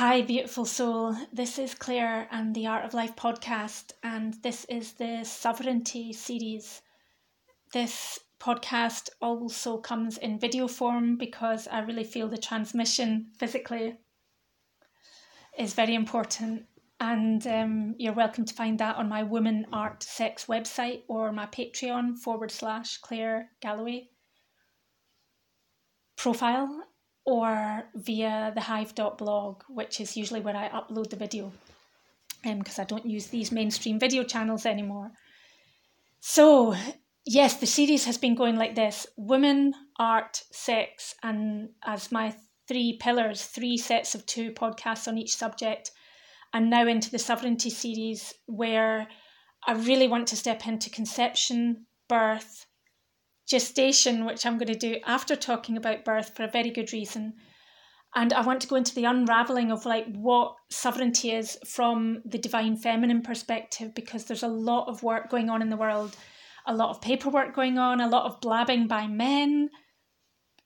[0.00, 1.14] Hi, beautiful soul.
[1.30, 6.80] This is Clare and the Art of Life podcast, and this is the Sovereignty series.
[7.74, 13.98] This podcast also comes in video form because I really feel the transmission physically
[15.58, 16.64] is very important.
[16.98, 21.44] And um, you're welcome to find that on my Woman Art Sex website or my
[21.44, 24.08] Patreon forward slash Clare Galloway
[26.16, 26.84] profile
[27.30, 31.52] or via the hive.blog, which is usually where I upload the video
[32.42, 35.12] because um, I don't use these mainstream video channels anymore.
[36.18, 36.74] So,
[37.24, 42.34] yes, the series has been going like this women, art, sex, and as my
[42.66, 45.92] three pillars, three sets of two podcasts on each subject,
[46.52, 49.06] and now into the sovereignty series where
[49.64, 52.66] I really want to step into conception, birth,
[53.50, 57.34] gestation, which I'm going to do after talking about birth for a very good reason.
[58.14, 62.38] And I want to go into the unraveling of like what sovereignty is from the
[62.38, 66.16] divine feminine perspective, because there's a lot of work going on in the world,
[66.66, 69.68] a lot of paperwork going on, a lot of blabbing by men.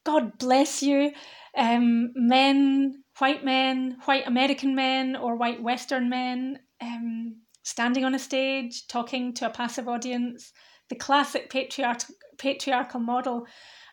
[0.04, 1.12] God bless you.
[1.56, 8.18] Um, men, white men, white American men, or white Western men, um, standing on a
[8.18, 10.52] stage, talking to a passive audience,
[10.90, 13.46] the classic patriarchal patriarchal model.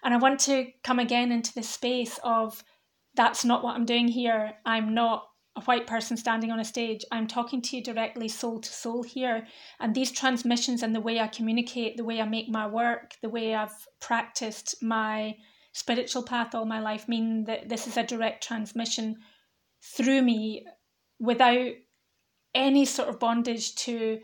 [0.03, 2.63] And I want to come again into the space of
[3.15, 4.53] that's not what I'm doing here.
[4.65, 5.23] I'm not
[5.55, 7.03] a white person standing on a stage.
[7.11, 9.45] I'm talking to you directly, soul to soul here.
[9.79, 13.29] And these transmissions and the way I communicate, the way I make my work, the
[13.29, 15.35] way I've practiced my
[15.73, 19.17] spiritual path all my life mean that this is a direct transmission
[19.81, 20.65] through me
[21.19, 21.71] without
[22.53, 24.19] any sort of bondage to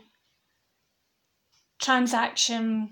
[1.80, 2.90] transaction,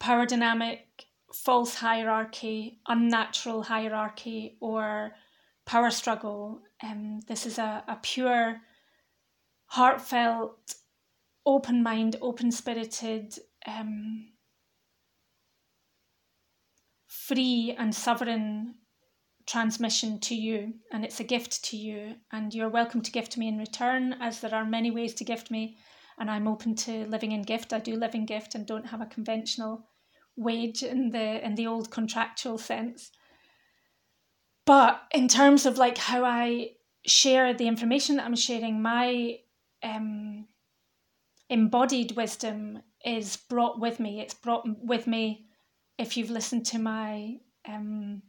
[0.00, 5.12] power dynamic, false hierarchy, unnatural hierarchy, or
[5.66, 6.62] power struggle.
[6.82, 8.60] Um, this is a, a pure,
[9.66, 10.74] heartfelt,
[11.46, 14.30] open mind, open spirited, um,
[17.06, 18.74] free and sovereign
[19.46, 23.48] transmission to you, and it's a gift to you, and you're welcome to gift me
[23.48, 25.76] in return, as there are many ways to gift me,
[26.18, 27.72] and I'm open to living in gift.
[27.72, 29.86] I do live in gift and don't have a conventional
[30.40, 33.10] wage in the in the old contractual sense.
[34.66, 36.72] But in terms of like how I
[37.06, 39.38] share the information that I'm sharing, my
[39.82, 40.46] um,
[41.48, 44.20] embodied wisdom is brought with me.
[44.20, 45.46] It's brought with me
[45.98, 47.36] if you've listened to my
[47.66, 48.22] um,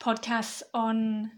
[0.00, 1.30] podcasts on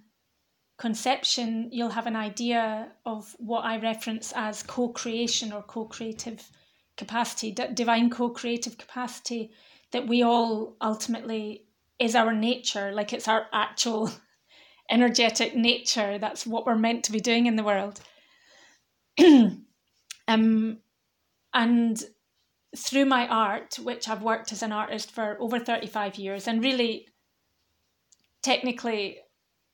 [0.79, 6.49] conception, you'll have an idea of what I reference as co creation or co creative
[6.97, 9.51] capacity, d- divine co creative capacity
[9.93, 11.67] that we all ultimately
[11.99, 14.11] is our nature, like it's our actual
[14.91, 16.19] energetic nature.
[16.19, 18.01] That's what we're meant to be doing in the world.
[20.29, 20.79] um,
[21.53, 22.05] and
[22.77, 27.07] through my art, which I've worked as an artist for over 35 years, and really
[28.43, 29.19] technically,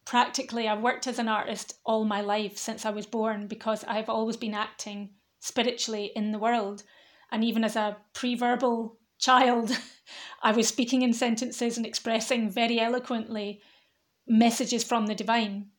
[0.04, 4.08] practically, I've worked as an artist all my life since I was born because I've
[4.08, 6.82] always been acting spiritually in the world.
[7.30, 9.76] And even as a pre verbal child,
[10.42, 13.60] I was speaking in sentences and expressing very eloquently
[14.26, 15.70] messages from the divine.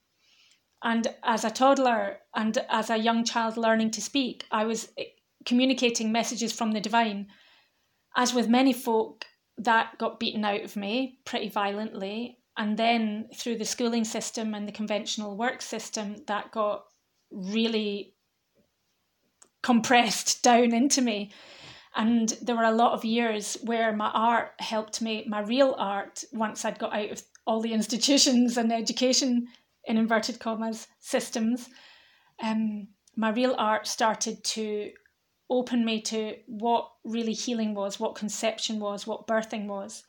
[0.83, 5.05] And as a toddler and as a young child learning to speak, I was eh,
[5.45, 7.27] communicating messages from the divine.
[8.15, 9.25] As with many folk,
[9.57, 12.39] that got beaten out of me pretty violently.
[12.57, 16.85] And then through the schooling system and the conventional work system, that got
[17.31, 18.15] really
[19.63, 21.31] compressed down into me.
[21.95, 26.23] And there were a lot of years where my art helped me, my real art,
[26.31, 29.47] once I'd got out of all the institutions and education,
[29.85, 31.67] in inverted commas, systems,
[32.41, 34.91] um, my real art started to
[35.49, 40.03] open me to what really healing was, what conception was, what birthing was.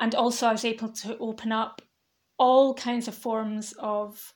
[0.00, 1.80] And also, I was able to open up
[2.38, 4.32] all kinds of forms of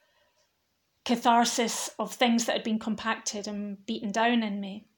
[1.06, 4.88] catharsis of things that had been compacted and beaten down in me.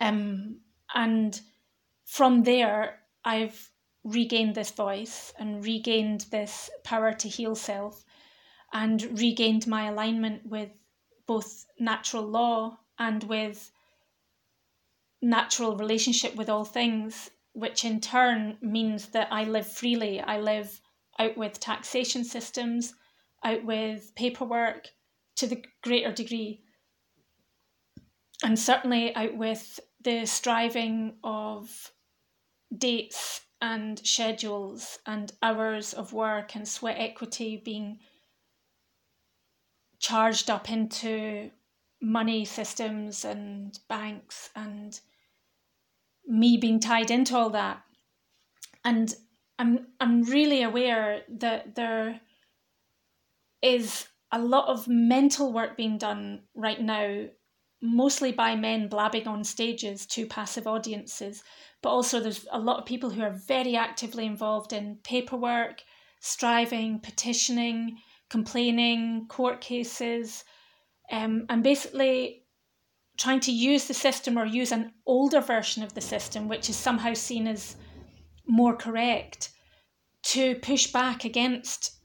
[0.00, 0.60] Um,
[0.94, 1.38] and
[2.06, 3.70] from there, I've
[4.04, 8.04] regained this voice and regained this power to heal self
[8.72, 10.70] and regained my alignment with
[11.26, 13.70] both natural law and with
[15.20, 20.22] natural relationship with all things, which in turn means that I live freely.
[20.22, 20.80] I live
[21.18, 22.94] out with taxation systems,
[23.44, 24.88] out with paperwork
[25.36, 26.62] to the greater degree,
[28.42, 31.92] and certainly out with the striving of
[32.76, 38.00] dates and schedules and hours of work and sweat equity being
[40.00, 41.50] charged up into
[42.00, 45.00] money systems and banks and
[46.26, 47.82] me being tied into all that.
[48.84, 49.14] And
[49.58, 52.20] I'm I'm really aware that there
[53.62, 57.26] is a lot of mental work being done right now,
[57.82, 61.42] mostly by men blabbing on stages to passive audiences,
[61.82, 65.82] but also there's a lot of people who are very actively involved in paperwork,
[66.20, 67.98] striving, petitioning,
[68.30, 70.44] complaining, court cases,
[71.10, 72.44] um, and basically
[73.18, 76.76] trying to use the system or use an older version of the system, which is
[76.76, 77.76] somehow seen as
[78.46, 79.50] more correct,
[80.22, 82.01] to push back against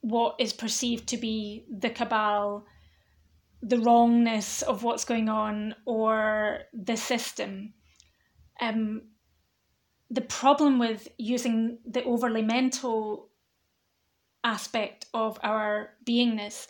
[0.00, 2.64] what is perceived to be the cabal,
[3.62, 7.74] the wrongness of what's going on, or the system.
[8.60, 9.02] Um,
[10.10, 13.28] the problem with using the overly mental
[14.44, 16.68] aspect of our beingness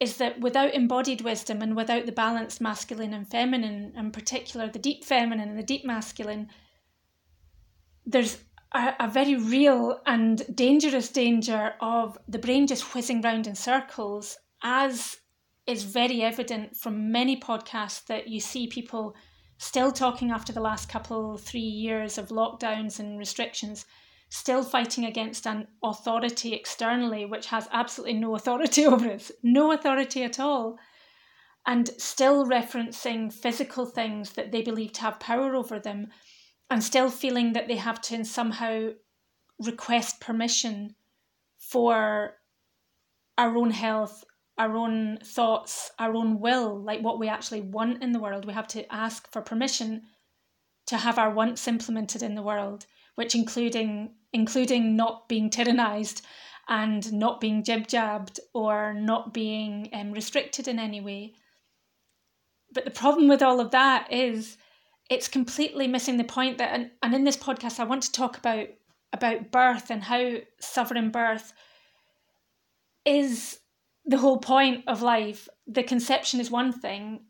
[0.00, 4.78] is that without embodied wisdom and without the balanced masculine and feminine, in particular the
[4.78, 6.48] deep feminine and the deep masculine,
[8.06, 8.38] there's
[8.72, 14.36] a, a, very real and dangerous danger of the brain just whizzing round in circles,
[14.62, 15.18] as
[15.66, 19.14] is very evident from many podcasts that you see people
[19.58, 23.84] still talking after the last couple, three years of lockdowns and restrictions
[24.30, 30.22] still fighting against an authority externally which has absolutely no authority over us, no authority
[30.22, 30.78] at all,
[31.66, 36.08] and still referencing physical things that they believe to have power over them,
[36.70, 38.90] and still feeling that they have to somehow
[39.58, 40.94] request permission
[41.58, 42.34] for
[43.36, 44.24] our own health,
[44.58, 48.44] our own thoughts, our own will, like what we actually want in the world.
[48.44, 50.02] We have to ask for permission
[50.86, 52.86] to have our wants implemented in the world
[53.18, 56.22] which including including not being tyrannized
[56.68, 61.34] and not being jib jabbed or not being um, restricted in any way.
[62.72, 64.56] But the problem with all of that is
[65.08, 68.36] it's completely missing the point that and, and in this podcast I want to talk
[68.38, 68.68] about
[69.12, 71.52] about birth and how sovereign birth
[73.04, 73.58] is
[74.04, 75.48] the whole point of life.
[75.66, 77.20] The conception is one thing,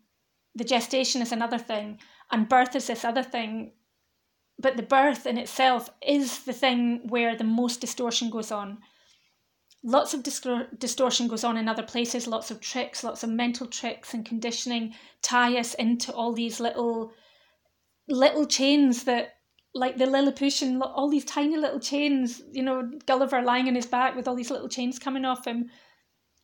[0.54, 1.98] the gestation is another thing,
[2.32, 3.72] and birth is this other thing
[4.60, 8.78] but the birth in itself is the thing where the most distortion goes on.
[9.84, 14.12] Lots of distortion goes on in other places, lots of tricks, lots of mental tricks
[14.12, 17.12] and conditioning tie us into all these little
[18.08, 19.34] little chains that
[19.74, 24.16] like the Lilliputian, all these tiny little chains, you know, Gulliver lying on his back
[24.16, 25.70] with all these little chains coming off him.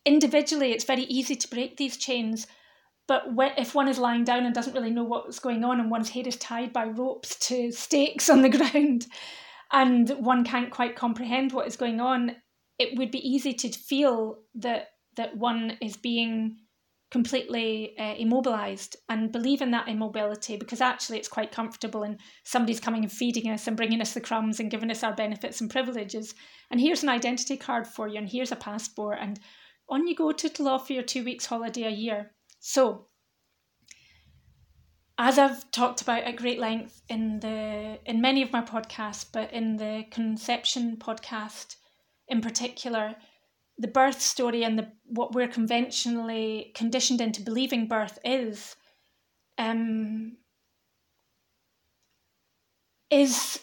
[0.05, 2.47] Individually, it's very easy to break these chains,
[3.07, 3.23] but
[3.57, 6.27] if one is lying down and doesn't really know what's going on, and one's head
[6.27, 9.07] is tied by ropes to stakes on the ground,
[9.71, 12.35] and one can't quite comprehend what is going on,
[12.77, 16.57] it would be easy to feel that that one is being
[17.15, 22.81] completely uh, immobilized and believe in that immobility because actually it's quite comfortable and somebody's
[22.81, 25.71] coming and feeding us and bringing us the crumbs and giving us our benefits and
[25.71, 26.35] privileges.
[26.69, 29.39] And here's an identity card for you and here's a passport and
[29.87, 32.33] on you go to law for your two weeks holiday a year.
[32.59, 33.05] So,
[35.17, 39.53] as I've talked about at great length in the in many of my podcasts, but
[39.53, 41.77] in the conception podcast
[42.27, 43.15] in particular,
[43.77, 48.75] the birth story and the what we're conventionally conditioned into believing birth is
[49.57, 50.37] um,
[53.09, 53.59] is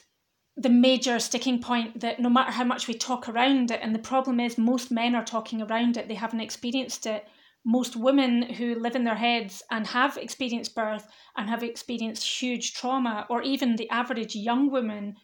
[0.56, 3.98] the major sticking point that no matter how much we talk around it, and the
[3.98, 7.26] problem is most men are talking around it, they haven't experienced it.
[7.64, 12.74] Most women who live in their heads and have experienced birth and have experienced huge
[12.74, 15.16] trauma, or even the average young woman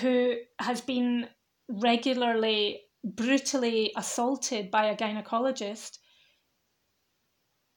[0.00, 1.28] who has been
[1.68, 5.98] regularly brutally assaulted by a gynecologist,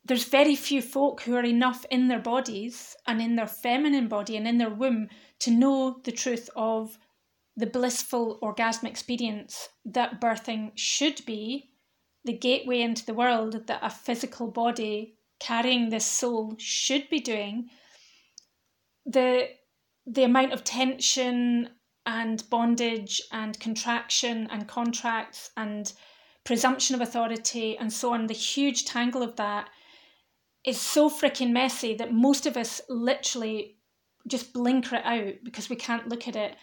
[0.05, 4.35] there's very few folk who are enough in their bodies and in their feminine body
[4.35, 5.07] and in their womb
[5.39, 6.97] to know the truth of
[7.55, 11.69] the blissful orgasm experience that birthing should be
[12.25, 17.69] the gateway into the world that a physical body carrying this soul should be doing,
[19.05, 19.49] the
[20.05, 21.69] the amount of tension
[22.05, 25.93] and bondage and contraction and contracts and
[26.43, 29.69] presumption of authority and so on, the huge tangle of that
[30.65, 33.77] is so freaking messy that most of us literally
[34.27, 36.55] just blinker it out because we can't look at it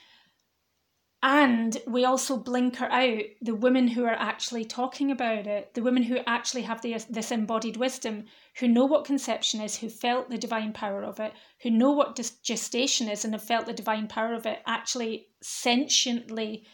[1.23, 6.03] and we also blinker out the women who are actually talking about it, the women
[6.03, 8.25] who actually have the, this embodied wisdom,
[8.59, 12.19] who know what conception is, who felt the divine power of it, who know what
[12.43, 16.65] gestation is and have felt the divine power of it, actually sentiently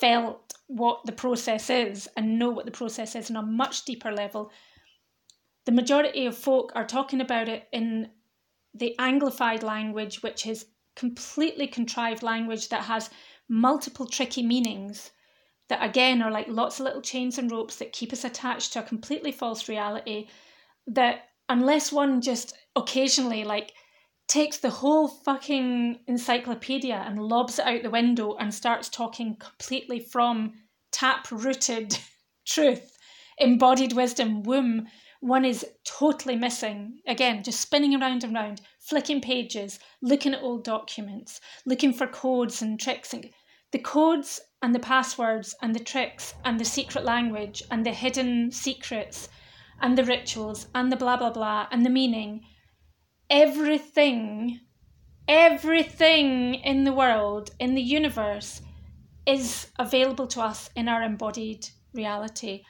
[0.00, 4.12] felt what the process is and know what the process is on a much deeper
[4.12, 4.50] level,
[5.64, 8.10] the majority of folk are talking about it in
[8.74, 13.10] the Anglified language, which is completely contrived language that has
[13.48, 15.10] multiple tricky meanings
[15.68, 18.80] that again are like lots of little chains and ropes that keep us attached to
[18.80, 20.28] a completely false reality
[20.86, 23.72] that unless one just occasionally like
[24.28, 30.00] takes the whole fucking encyclopedia and lobs it out the window and starts talking completely
[30.00, 30.52] from
[30.92, 31.98] tap rooted
[32.46, 32.96] truth,
[33.38, 34.86] embodied wisdom, womb,
[35.24, 37.00] one is totally missing.
[37.06, 42.60] Again, just spinning around and around, flicking pages, looking at old documents, looking for codes
[42.60, 43.14] and tricks.
[43.14, 43.30] And
[43.72, 48.52] the codes and the passwords and the tricks and the secret language and the hidden
[48.52, 49.30] secrets
[49.80, 52.42] and the rituals and the blah blah blah and the meaning
[53.30, 54.60] everything,
[55.26, 58.60] everything in the world, in the universe,
[59.26, 62.62] is available to us in our embodied reality.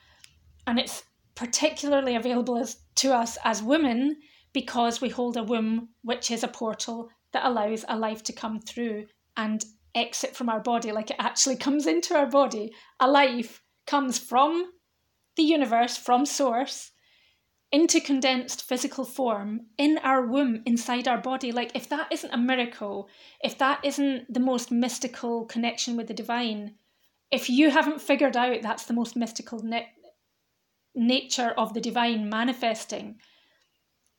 [0.69, 1.03] And it's
[1.35, 4.17] particularly available as, to us as women
[4.53, 8.61] because we hold a womb, which is a portal that allows a life to come
[8.61, 9.65] through and
[9.95, 12.73] exit from our body, like it actually comes into our body.
[13.01, 14.71] A life comes from
[15.37, 16.93] the universe, from source,
[17.73, 21.51] into condensed physical form in our womb, inside our body.
[21.51, 23.09] Like, if that isn't a miracle,
[23.43, 26.77] if that isn't the most mystical connection with the divine,
[27.33, 29.59] if you haven't figured out that's the most mystical
[30.95, 33.19] nature of the divine manifesting,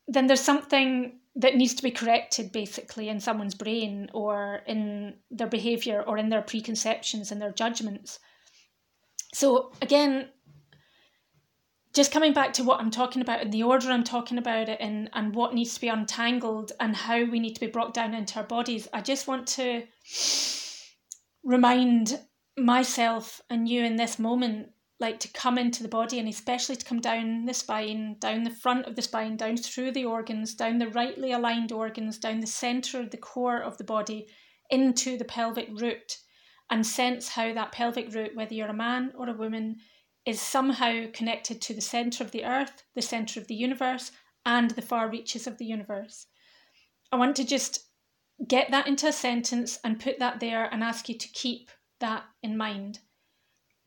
[0.08, 5.48] then there's something that needs to be corrected basically in someone's brain or in their
[5.48, 8.20] behavior or in their preconceptions and their judgments.
[9.34, 10.29] So, again,
[11.94, 14.77] just coming back to what I'm talking about and the order I'm talking about it
[14.79, 18.13] and, and what needs to be untangled and how we need to be brought down
[18.13, 19.84] into our bodies, I just want to
[21.44, 22.20] remind
[22.58, 26.85] myself and you in this moment, like to come into the body and especially to
[26.85, 30.77] come down the spine, down the front of the spine, down through the organs, down
[30.77, 34.27] the rightly aligned organs, down the center of the core of the body,
[34.69, 36.17] into the pelvic root,
[36.69, 39.75] and sense how that pelvic root, whether you're a man or a woman,
[40.25, 44.11] is somehow connected to the centre of the earth, the centre of the universe,
[44.45, 46.27] and the far reaches of the universe.
[47.11, 47.85] I want to just
[48.47, 52.23] get that into a sentence and put that there and ask you to keep that
[52.41, 52.99] in mind.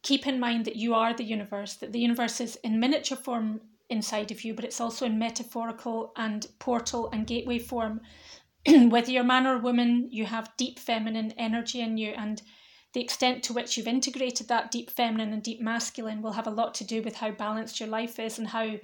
[0.08, 3.60] Keep in mind that you are the universe, that the universe is in miniature form
[3.90, 8.00] inside of you, but it's also in metaphorical and portal and gateway form.
[8.66, 12.40] Whether you're man or woman, you have deep feminine energy in you, and
[12.94, 16.58] the extent to which you've integrated that deep feminine and deep masculine will have a
[16.62, 18.76] lot to do with how balanced your life is and how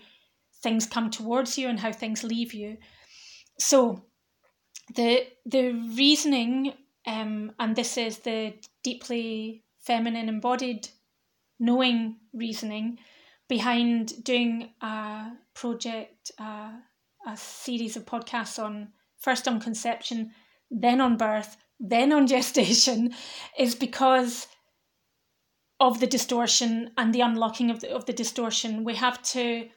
[0.63, 2.77] things come towards you and how things leave you.
[3.59, 4.05] So
[4.95, 6.75] the the reasoning,
[7.07, 8.53] um, and this is the
[8.83, 10.91] deeply feminine embodied
[11.59, 12.99] knowing reasoning
[13.49, 16.73] behind doing a project, uh,
[17.27, 20.33] a series of podcasts on first on conception,
[20.71, 23.15] then on birth, then on gestation
[23.59, 24.47] is because
[25.81, 28.85] of the distortion and the unlocking of the, of the distortion.
[28.85, 29.69] We have to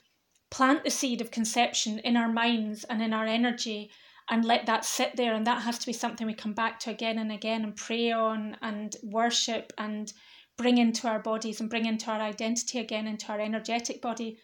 [0.49, 3.91] plant the seed of conception in our minds and in our energy
[4.29, 5.33] and let that sit there.
[5.33, 8.11] And that has to be something we come back to again and again and pray
[8.11, 10.11] on and worship and
[10.57, 14.37] bring into our bodies and bring into our identity again, into our energetic body.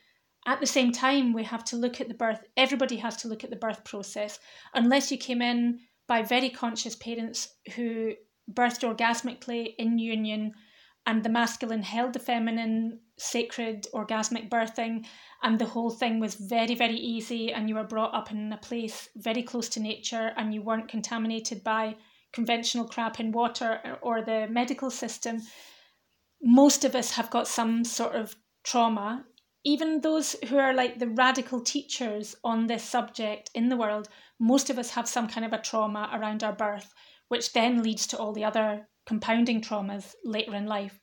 [0.46, 3.44] At the same time, we have to look at the birth, everybody has to look
[3.44, 4.40] at the birth process.
[4.74, 8.14] Unless you came in by very conscious parents who
[8.52, 10.54] birthed orgasmically in union
[11.06, 15.06] and the masculine held the feminine sacred orgasmic birthing
[15.44, 18.58] and the whole thing was very very easy and you were brought up in a
[18.58, 21.96] place very close to nature and you weren't contaminated by
[22.34, 25.42] conventional crap in water or the medical system
[26.44, 29.26] most of us have got some sort of trauma
[29.66, 34.10] even those who are like the radical teachers on this subject in the world
[34.44, 36.94] most of us have some kind of a trauma around our birth,
[37.30, 41.00] which then leads to all the other compounding traumas later in life.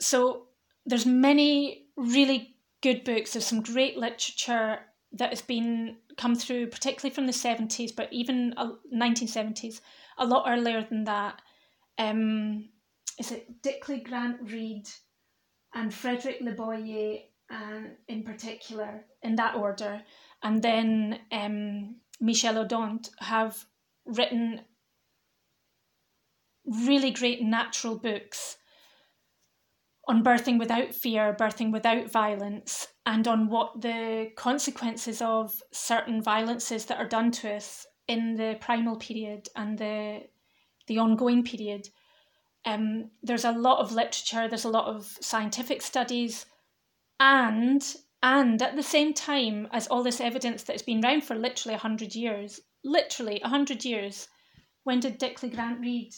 [0.00, 0.48] So
[0.86, 3.32] there's many really good books.
[3.32, 4.80] There's some great literature
[5.12, 8.54] that has been come through, particularly from the 70s, but even
[8.94, 9.80] 1970s,
[10.18, 11.40] a lot earlier than that.
[11.98, 12.69] Um,
[13.20, 14.88] is it Dickley Grant Reid
[15.74, 17.20] and Frederick Leboyer,
[17.52, 20.02] uh, in particular, in that order?
[20.42, 23.64] and then um, Michel Odent have
[24.06, 24.62] written
[26.86, 28.56] really great natural books
[30.08, 36.86] on birthing without fear, birthing without violence, and on what the consequences of certain violences
[36.86, 40.20] that are done to us in the primal period and the
[40.88, 41.86] the ongoing period
[42.64, 46.46] Um, there's a lot of literature, there's a lot of scientific studies,
[47.18, 47.82] and
[48.22, 51.74] and at the same time as all this evidence that has been around for literally
[51.74, 54.28] 100 years, literally 100 years,
[54.84, 56.12] when did Dickley Grant Reid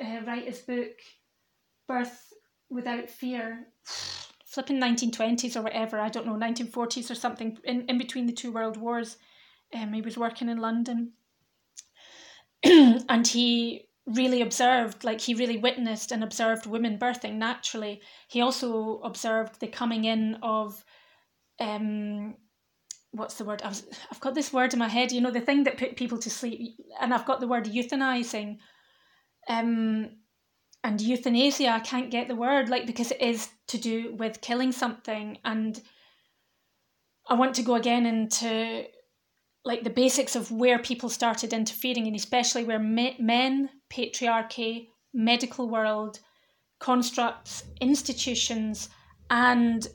[0.00, 0.92] uh, write his book,
[1.88, 2.32] Birth
[2.70, 3.66] Without Fear?
[4.46, 8.52] Flipping 1920s or whatever, I don't know, 1940s or something, in, in between the two
[8.52, 9.16] world wars.
[9.74, 11.12] Um, he was working in London.
[12.62, 18.00] and he really observed, like he really witnessed and observed women birthing naturally.
[18.28, 20.84] He also observed the coming in of,
[21.60, 22.34] um,
[23.12, 23.62] what's the word?
[23.62, 25.12] I was, I've got this word in my head.
[25.12, 28.58] You know, the thing that put people to sleep, and I've got the word euthanizing,
[29.48, 30.10] um,
[30.82, 31.68] and euthanasia.
[31.68, 35.80] I can't get the word, like because it is to do with killing something, and
[37.28, 38.84] I want to go again into
[39.64, 45.68] like the basics of where people started interfering, and especially where me- men, patriarchy, medical
[45.68, 46.18] world,
[46.80, 48.88] constructs, institutions,
[49.30, 49.86] and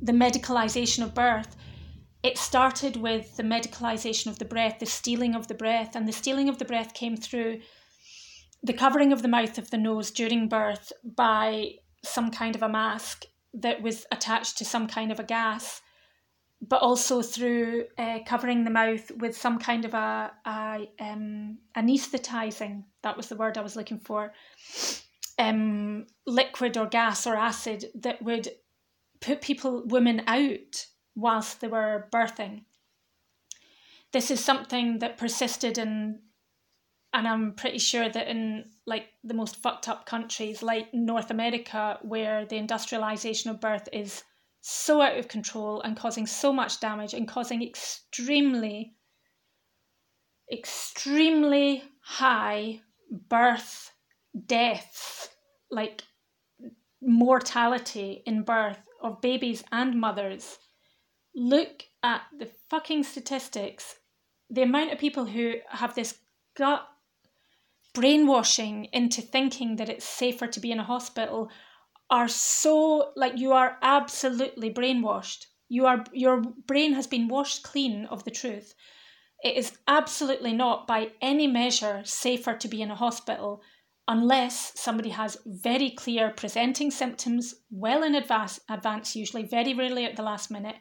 [0.00, 1.56] the medicalization of birth.
[2.22, 6.12] It started with the medicalization of the breath, the stealing of the breath, and the
[6.12, 7.60] stealing of the breath came through
[8.62, 12.68] the covering of the mouth of the nose during birth by some kind of a
[12.68, 15.82] mask that was attached to some kind of a gas
[16.60, 22.84] but also through uh, covering the mouth with some kind of a, a um, anesthetizing,
[23.02, 24.32] that was the word I was looking for,
[25.38, 28.48] um, liquid or gas or acid that would
[29.20, 32.64] put people, women out whilst they were birthing.
[34.12, 36.20] This is something that persisted in,
[37.12, 41.98] and I'm pretty sure that in like the most fucked up countries like North America,
[42.02, 44.22] where the industrialization of birth is
[44.68, 48.96] so out of control and causing so much damage and causing extremely,
[50.52, 52.80] extremely high
[53.28, 53.92] birth
[54.46, 55.28] deaths,
[55.70, 56.02] like
[57.00, 60.58] mortality in birth of babies and mothers.
[61.32, 64.00] Look at the fucking statistics.
[64.50, 66.18] The amount of people who have this
[66.56, 66.84] gut
[67.94, 71.50] brainwashing into thinking that it's safer to be in a hospital
[72.10, 75.46] are so like you are absolutely brainwashed.
[75.68, 78.74] You are your brain has been washed clean of the truth.
[79.42, 83.62] It is absolutely not by any measure safer to be in a hospital
[84.08, 90.16] unless somebody has very clear presenting symptoms well in advance, advance usually very rarely at
[90.16, 90.76] the last minute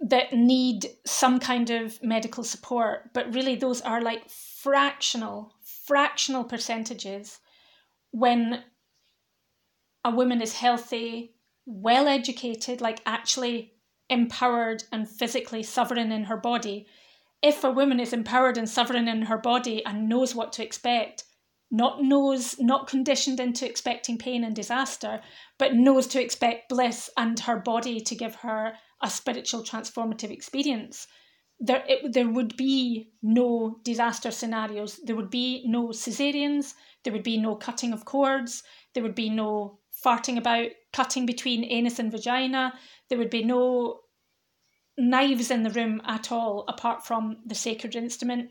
[0.00, 5.54] that need some kind of medical support but really those are like fractional
[5.86, 7.38] fractional percentages
[8.10, 8.62] when
[10.04, 11.34] a woman is healthy,
[11.66, 13.72] well educated, like actually
[14.10, 16.86] empowered and physically sovereign in her body,
[17.42, 21.24] if a woman is empowered and sovereign in her body and knows what to expect,
[21.70, 25.20] not knows, not conditioned into expecting pain and disaster,
[25.58, 31.06] but knows to expect bliss and her body to give her a spiritual transformative experience,
[31.60, 34.98] there, it, there would be no disaster scenarios.
[35.04, 36.74] There would be no cesareans.
[37.02, 38.62] There would be no cutting of cords.
[38.92, 42.74] There would be no farting about cutting between anus and vagina.
[43.08, 44.00] There would be no
[44.96, 48.50] knives in the room at all, apart from the sacred instrument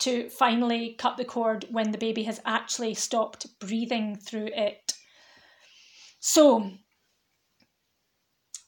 [0.00, 4.94] to finally cut the cord when the baby has actually stopped breathing through it.
[6.20, 6.72] So,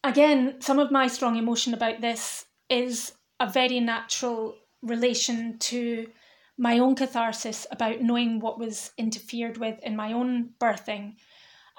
[0.03, 6.07] again, some of my strong emotion about this is a very natural relation to
[6.57, 11.15] my own catharsis about knowing what was interfered with in my own birthing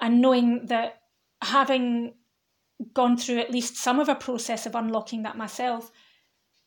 [0.00, 1.02] and knowing that
[1.42, 2.14] having
[2.92, 5.90] gone through at least some of a process of unlocking that myself,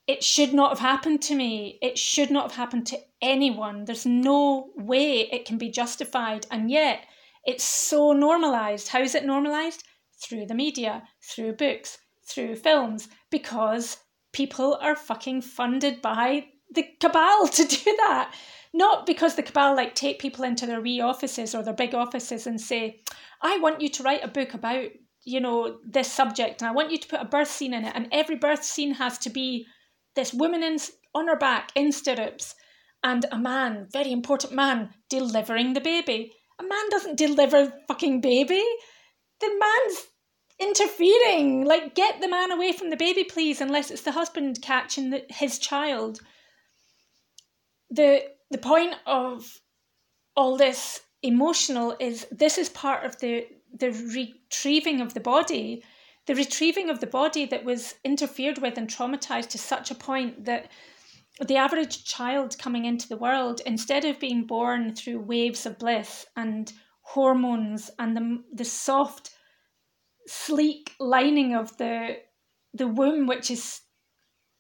[0.08, 1.78] it should not have happened to me.
[1.82, 3.86] It should not have happened to anyone.
[3.86, 6.48] There's no way it can be justified.
[6.50, 7.06] And yet,
[7.46, 8.88] it's so normalized.
[8.88, 9.84] How is it normalized?
[10.22, 13.98] Through the media, through books, through films, because
[14.34, 18.34] people are fucking funded by the cabal to do that.
[18.74, 22.46] Not because the cabal like take people into their wee offices or their big offices
[22.46, 23.02] and say,
[23.42, 24.90] I want you to write a book about,
[25.24, 27.94] you know, this subject and I want you to put a birth scene in it.
[27.96, 29.66] And every birth scene has to be
[30.16, 30.78] this woman in,
[31.16, 32.56] on her back in stirrups
[33.04, 36.34] and a man, very important man, delivering the baby.
[36.60, 38.64] A man doesn't deliver fucking baby.
[39.40, 40.08] The man's
[40.60, 41.66] interfering.
[41.66, 45.24] Like, get the man away from the baby, please, unless it's the husband catching the,
[45.30, 46.20] his child.
[47.90, 49.60] The the point of
[50.36, 53.46] all this emotional is this is part of the
[53.78, 55.84] the retrieving of the body
[56.30, 60.46] the retrieving of the body that was interfered with and traumatized to such a point
[60.46, 60.70] that
[61.40, 66.26] the average child coming into the world, instead of being born through waves of bliss
[66.36, 69.32] and hormones and the, the soft,
[70.28, 72.18] sleek lining of the,
[72.74, 73.82] the womb, which is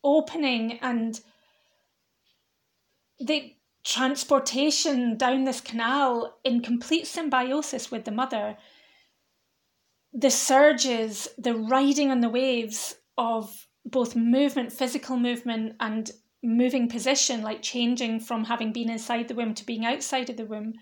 [0.04, 1.20] opening and
[3.20, 8.58] the transportation down this canal in complete symbiosis with the mother,
[10.14, 16.12] the surges, the riding on the waves of both movement, physical movement, and
[16.44, 20.46] moving position, like changing from having been inside the womb to being outside of the
[20.46, 20.74] womb,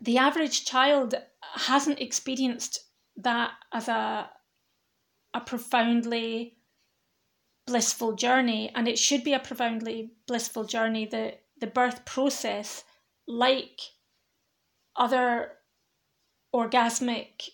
[0.00, 1.14] the average child
[1.54, 2.80] hasn't experienced
[3.16, 4.28] that as a
[5.34, 6.56] a profoundly
[7.66, 8.70] blissful journey.
[8.74, 11.34] And it should be a profoundly blissful journey the
[11.64, 12.84] the birth process
[13.26, 13.80] like
[14.96, 15.52] other
[16.54, 17.48] orgasmic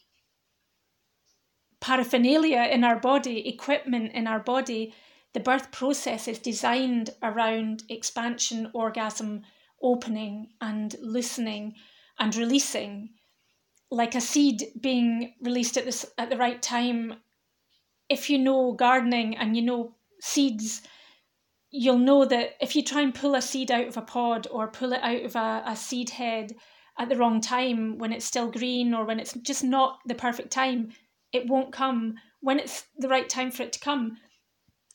[1.80, 4.92] paraphernalia in our body equipment in our body
[5.32, 9.44] the birth process is designed around expansion, orgasm,
[9.80, 11.76] opening, and loosening
[12.18, 13.10] and releasing.
[13.92, 17.14] Like a seed being released at this at the right time.
[18.08, 20.82] If you know gardening and you know seeds,
[21.70, 24.68] you'll know that if you try and pull a seed out of a pod or
[24.68, 26.52] pull it out of a, a seed head
[26.98, 30.50] at the wrong time when it's still green or when it's just not the perfect
[30.50, 30.90] time,
[31.32, 32.14] it won't come.
[32.40, 34.18] When it's the right time for it to come,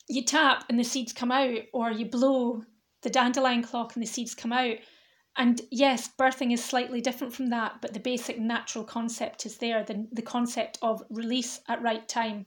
[0.08, 2.62] you tap and the seeds come out, or you blow
[3.02, 4.76] the dandelion clock and the seeds come out.
[5.36, 9.82] And yes, birthing is slightly different from that, but the basic natural concept is there
[9.82, 12.46] the, the concept of release at right time.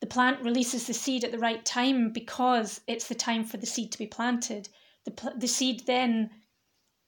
[0.00, 3.66] The plant releases the seed at the right time because it's the time for the
[3.66, 4.68] seed to be planted.
[5.04, 6.30] The, the seed then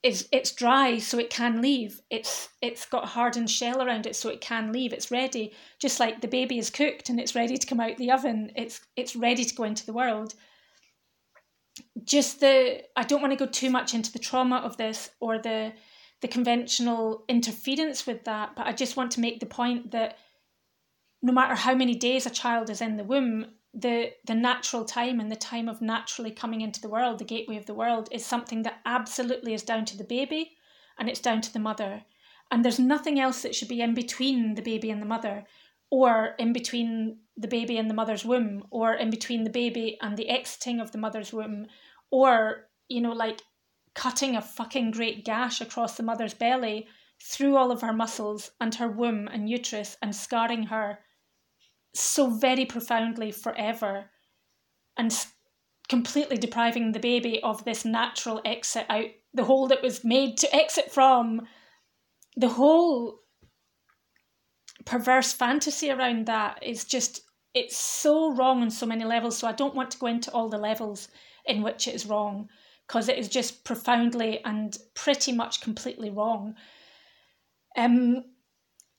[0.03, 2.01] is it's dry so it can leave.
[2.09, 4.93] It's it's got hardened shell around it so it can leave.
[4.93, 5.53] It's ready.
[5.79, 8.81] Just like the baby is cooked and it's ready to come out the oven it's
[8.95, 10.33] it's ready to go into the world.
[12.03, 15.37] Just the i don't want to go too much into the trauma of this or
[15.37, 15.71] the
[16.21, 20.17] the conventional interference with that but i just want to make the point that
[21.21, 25.19] no matter how many days a child is in the womb the the natural time
[25.19, 28.25] and the time of naturally coming into the world, the gateway of the world, is
[28.25, 30.57] something that absolutely is down to the baby
[30.97, 32.03] and it's down to the mother.
[32.51, 35.45] And there's nothing else that should be in between the baby and the mother,
[35.89, 40.17] or in between the baby and the mother's womb, or in between the baby and
[40.17, 41.67] the exiting of the mother's womb,
[42.09, 43.41] or, you know, like
[43.93, 46.87] cutting a fucking great gash across the mother's belly
[47.21, 50.99] through all of her muscles and her womb and uterus and scarring her
[51.93, 54.09] so very profoundly forever
[54.97, 55.25] and
[55.89, 60.55] completely depriving the baby of this natural exit out the hole that was made to
[60.55, 61.41] exit from.
[62.37, 63.19] The whole
[64.85, 67.21] perverse fantasy around that is just
[67.53, 70.49] it's so wrong on so many levels so i don't want to go into all
[70.49, 71.07] the levels
[71.45, 72.49] in which it is wrong
[72.91, 76.55] because it is just profoundly and pretty much completely wrong.
[77.77, 78.25] Um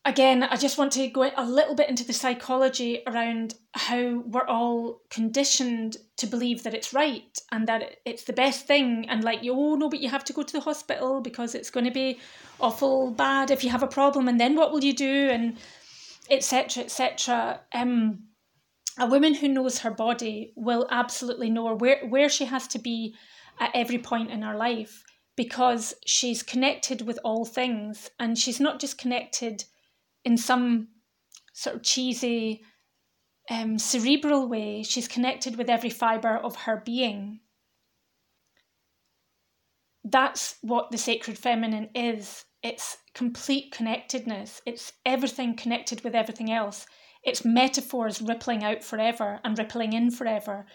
[0.04, 4.46] again, I just want to go a little bit into the psychology around how we're
[4.46, 9.06] all conditioned to believe that it's right and that it's the best thing.
[9.08, 11.86] And like, oh no, but you have to go to the hospital because it's going
[11.86, 12.18] to be
[12.60, 14.28] awful bad if you have a problem.
[14.28, 15.28] And then what will you do?
[15.30, 15.56] And
[16.30, 16.84] etc.
[16.84, 17.60] etc.
[17.72, 18.24] Um,
[18.98, 23.14] a woman who knows her body will absolutely know where where she has to be
[23.58, 25.04] at every point in her life
[25.36, 29.64] because she's connected with all things and she's not just connected
[30.24, 30.88] in some
[31.52, 32.62] sort of cheesy,
[33.50, 37.40] um, cerebral way, she's connected with every fibre of her being.
[40.04, 42.44] That's what the sacred feminine is.
[42.62, 44.62] It's complete connectedness.
[44.66, 46.86] It's everything connected with everything else.
[47.22, 50.66] It's metaphors rippling out forever and rippling in forever.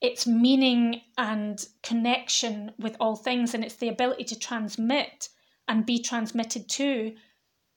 [0.00, 5.28] It's meaning and connection with all things, and it's the ability to transmit
[5.66, 7.14] and be transmitted to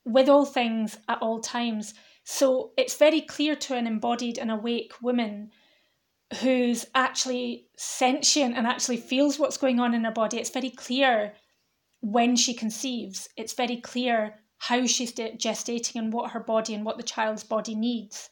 [0.07, 1.93] with all things at all times.
[2.23, 5.51] So it's very clear to an embodied and awake woman
[6.41, 10.37] who's actually sentient and actually feels what's going on in her body.
[10.37, 11.33] It's very clear
[11.99, 16.97] when she conceives, it's very clear how she's gestating and what her body and what
[16.97, 18.29] the child's body needs.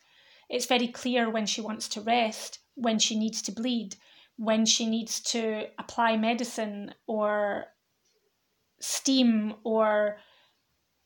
[0.49, 3.95] It's very clear when she wants to rest, when she needs to bleed,
[4.37, 7.65] when she needs to apply medicine or
[8.79, 10.17] steam or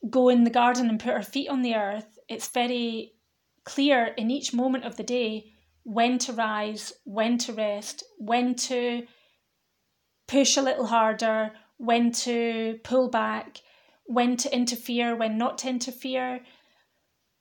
[0.10, 3.14] go in the garden and put our feet on the earth, it's very
[3.66, 5.52] clear in each moment of the day
[5.84, 9.04] when to rise, when to rest, when to
[10.28, 13.62] push a little harder, when to pull back,
[14.06, 16.42] when to interfere, when not to interfere,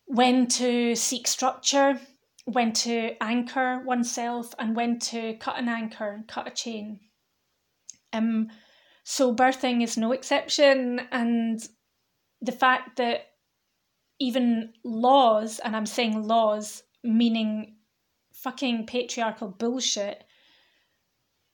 [0.07, 2.01] when to seek structure,
[2.45, 7.01] when to anchor oneself and when to cut an anchor and cut a chain.
[8.13, 8.49] Um,
[9.05, 11.61] so birthing is no exception, and
[12.41, 13.27] the fact that
[14.21, 17.77] even laws, and I'm saying laws, meaning
[18.33, 20.25] fucking patriarchal bullshit,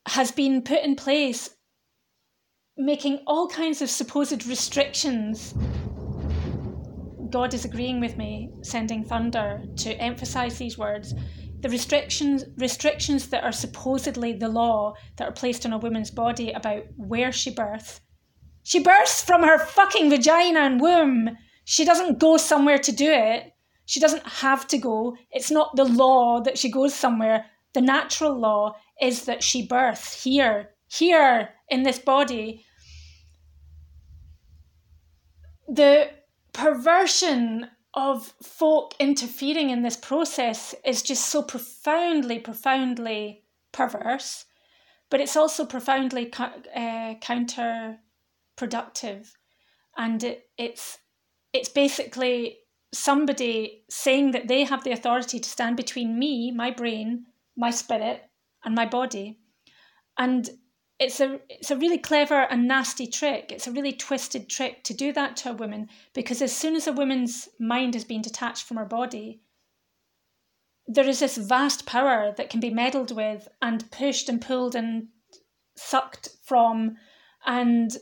[0.06, 1.50] has been put in place,
[2.76, 5.54] making all kinds of supposed restrictions.
[7.30, 11.14] God is agreeing with me, sending thunder to emphasize these words.
[11.60, 16.52] The restrictions restrictions that are supposedly the law that are placed on a woman's body
[16.52, 18.00] about where she births.
[18.64, 21.36] She births from her fucking vagina and womb.
[21.64, 23.52] She doesn't go somewhere to do it.
[23.84, 25.16] She doesn't have to go.
[25.30, 27.44] It's not the law that she goes somewhere.
[27.74, 32.64] The natural law is that she births here, here in this body.
[35.68, 36.10] The
[36.54, 44.46] perversion of folk interfering in this process is just so profoundly, profoundly perverse,
[45.10, 47.14] but it's also profoundly uh,
[48.56, 49.32] counterproductive.
[49.96, 50.98] And it, it's,
[51.52, 52.58] it's basically
[52.92, 58.22] somebody saying that they have the authority to stand between me, my brain, my spirit,
[58.64, 59.38] and my body.
[60.18, 60.48] And
[61.00, 63.50] it's a it's a really clever and nasty trick.
[63.50, 66.86] It's a really twisted trick to do that to a woman because as soon as
[66.86, 69.40] a woman's mind has been detached from her body,
[70.86, 75.08] there is this vast power that can be meddled with and pushed and pulled and
[75.76, 76.96] sucked from
[77.44, 77.96] and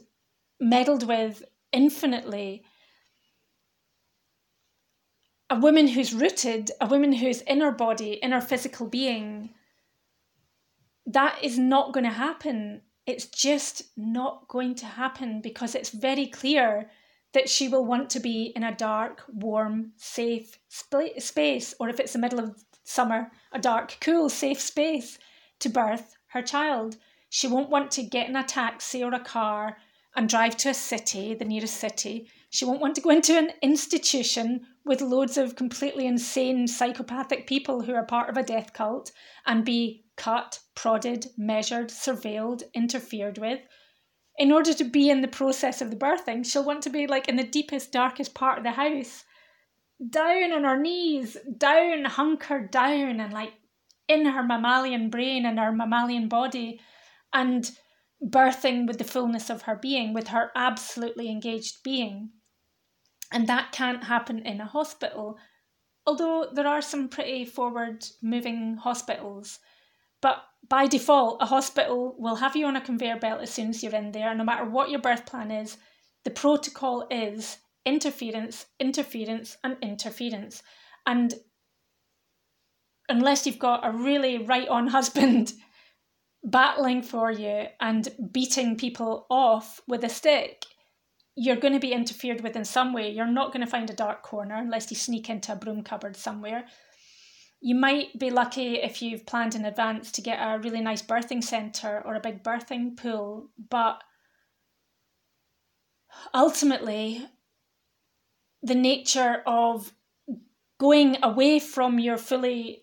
[0.62, 2.64] meddled with infinitely
[5.50, 9.50] a woman who's rooted, a woman who's in her body, in her physical being,
[11.04, 12.80] that is not going to happen.
[13.04, 16.88] It's just not going to happen because it's very clear
[17.34, 22.00] that she will want to be in a dark, warm, safe sp- space, or if
[22.00, 25.18] it's the middle of summer, a dark, cool, safe space
[25.58, 26.96] to birth her child.
[27.28, 29.76] She won't want to get in a taxi or a car
[30.14, 32.28] and drive to a city, the nearest city.
[32.50, 37.82] She won't want to go into an institution with loads of completely insane psychopathic people
[37.82, 39.12] who are part of a death cult
[39.46, 43.60] and be cut, prodded, measured, surveilled, interfered with.
[44.38, 47.28] In order to be in the process of the birthing, she'll want to be like
[47.28, 49.24] in the deepest, darkest part of the house,
[50.10, 53.52] down on her knees, down, hunkered down, and like
[54.08, 56.80] in her mammalian brain and her mammalian body,
[57.32, 57.70] and
[58.24, 62.30] birthing with the fullness of her being, with her absolutely engaged being.
[63.32, 65.38] And that can't happen in a hospital,
[66.06, 69.58] although there are some pretty forward moving hospitals.
[70.20, 73.82] But by default, a hospital will have you on a conveyor belt as soon as
[73.82, 75.76] you're in there, no matter what your birth plan is.
[76.24, 80.62] The protocol is interference, interference, and interference.
[81.06, 81.34] And
[83.08, 85.54] unless you've got a really right on husband
[86.44, 90.64] battling for you and beating people off with a stick,
[91.36, 93.10] you're going to be interfered with in some way.
[93.10, 96.16] You're not going to find a dark corner unless you sneak into a broom cupboard
[96.16, 96.64] somewhere.
[97.60, 101.44] You might be lucky if you've planned in advance to get a really nice birthing
[101.44, 104.02] centre or a big birthing pool, but
[106.34, 107.24] ultimately,
[108.62, 109.92] the nature of
[110.78, 112.82] going away from your fully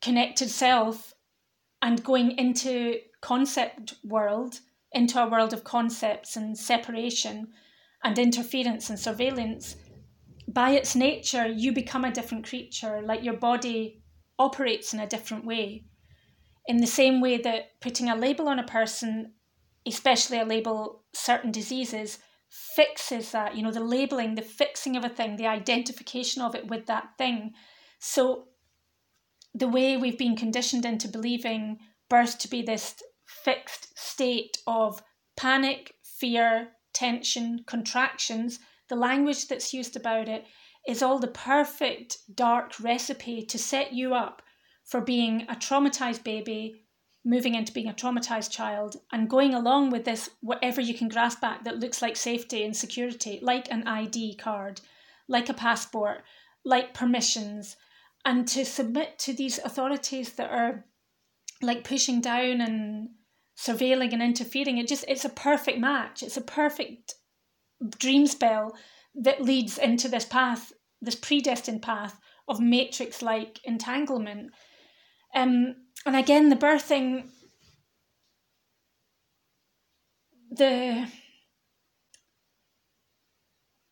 [0.00, 1.12] connected self
[1.82, 4.60] and going into concept world
[4.92, 7.48] into a world of concepts and separation
[8.02, 9.76] and interference and surveillance,
[10.48, 14.02] by its nature, you become a different creature, like your body
[14.38, 15.84] operates in a different way.
[16.66, 19.34] In the same way that putting a label on a person,
[19.86, 25.08] especially a label certain diseases, fixes that, you know, the labeling, the fixing of a
[25.08, 27.52] thing, the identification of it with that thing.
[28.00, 28.48] So,
[29.54, 35.02] the way we've been conditioned into believing birth to be this fixed state of
[35.36, 38.58] panic, fear, tension, contractions,
[38.88, 40.44] the language that's used about it
[40.86, 44.42] is all the perfect dark recipe to set you up
[44.84, 46.84] for being a traumatized baby,
[47.24, 51.44] moving into being a traumatized child, and going along with this, whatever you can grasp
[51.44, 54.80] at that looks like safety and security, like an ID card,
[55.28, 56.22] like a passport,
[56.64, 57.76] like permissions,
[58.24, 60.84] and to submit to these authorities that are
[61.62, 63.08] like pushing down and
[63.58, 64.78] surveilling and interfering.
[64.78, 66.22] It just it's a perfect match.
[66.22, 67.14] It's a perfect
[67.98, 68.76] dream spell
[69.14, 74.52] that leads into this path, this predestined path of matrix like entanglement.
[75.34, 77.28] Um, and again, the birthing,
[80.50, 81.06] the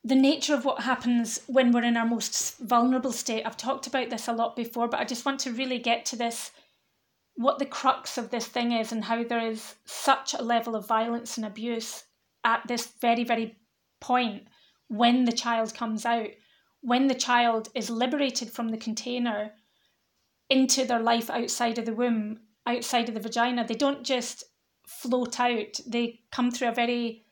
[0.08, 3.44] the nature of what happens when we're in our most vulnerable state.
[3.44, 6.16] I've talked about this a lot before, but I just want to really get to
[6.16, 6.50] this
[7.34, 10.88] what the crux of this thing is and how there is such a level of
[10.88, 12.04] violence and abuse
[12.42, 13.56] at this very, very
[14.00, 14.44] point
[14.88, 16.30] when the child comes out,
[16.80, 19.52] when the child is liberated from the container
[20.48, 23.64] into their life outside of the womb, outside of the vagina.
[23.64, 24.42] They don't just
[24.86, 27.26] float out, they come through a very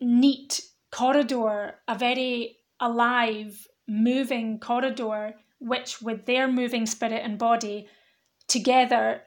[0.00, 7.88] neat corridor, a very alive, moving corridor, which with their moving spirit and body
[8.48, 9.22] together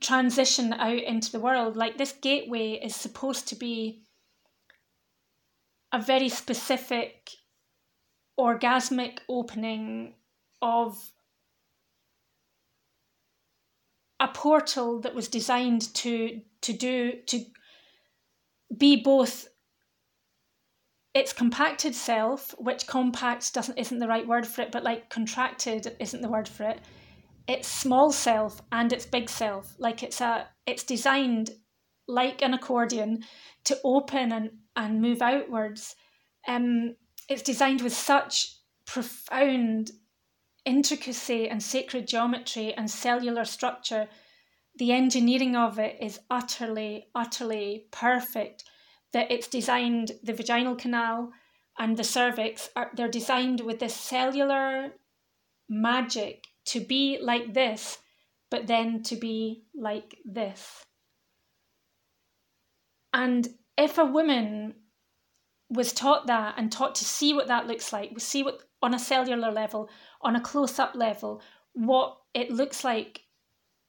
[0.00, 1.76] transition out into the world.
[1.76, 4.02] Like this gateway is supposed to be
[5.92, 7.30] a very specific
[8.38, 10.14] orgasmic opening
[10.60, 11.12] of
[14.18, 17.44] a portal that was designed to to do to
[18.76, 19.48] be both
[21.14, 25.96] its compacted self, which compact doesn't isn't the right word for it, but like contracted
[26.00, 26.80] isn't the word for it.
[27.46, 29.74] It's small self and its big self.
[29.78, 31.50] Like it's a it's designed
[32.08, 33.24] like an accordion
[33.64, 35.94] to open and, and move outwards.
[36.48, 36.96] Um
[37.28, 39.92] it's designed with such profound
[40.64, 44.08] intricacy and sacred geometry and cellular structure.
[44.76, 48.64] The engineering of it is utterly, utterly perfect
[49.12, 51.30] that it's designed the vaginal canal
[51.78, 54.92] and the cervix are they're designed with this cellular
[55.68, 57.98] magic to be like this
[58.50, 60.84] but then to be like this.
[63.12, 64.74] And if a woman
[65.70, 68.94] was taught that and taught to see what that looks like we see what on
[68.94, 69.88] a cellular level
[70.20, 73.23] on a close-up level what it looks like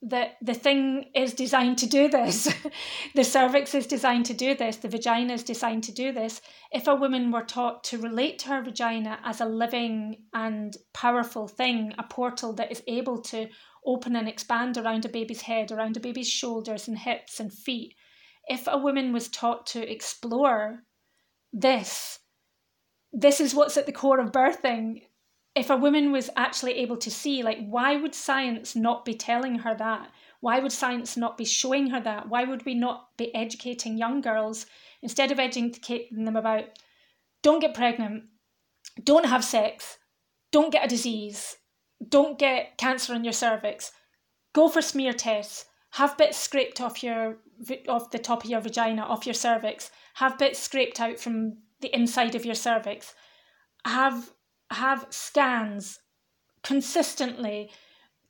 [0.02, 2.54] that the thing is designed to do this.
[3.16, 4.78] the cervix is designed to do this.
[4.78, 6.42] The vagina is designed to do this.
[6.72, 11.48] If a woman were taught to relate to her vagina as a living and powerful
[11.48, 13.48] thing, a portal that is able to
[13.86, 17.96] open and expand around a baby's head, around a baby's shoulders and hips and feet,
[18.48, 20.84] if a woman was taught to explore
[21.52, 22.20] this,
[23.12, 25.02] this is what's at the core of birthing
[25.56, 29.60] if a woman was actually able to see, like, why would science not be telling
[29.60, 30.12] her that?
[30.42, 32.28] Why would science not be showing her that?
[32.28, 34.66] Why would we not be educating young girls
[35.02, 36.66] instead of educating them about
[37.42, 38.26] don't get pregnant,
[39.04, 39.98] don't have sex,
[40.52, 41.58] don't get a disease,
[42.10, 43.92] don't get cancer in your cervix,
[44.54, 47.38] go for smear tests, have bits scraped off your
[47.88, 51.96] off the top of your vagina, off your cervix, have bits scraped out from the
[51.96, 53.16] inside of your cervix,
[53.86, 54.32] have
[54.72, 56.00] have scans
[56.64, 57.70] consistently,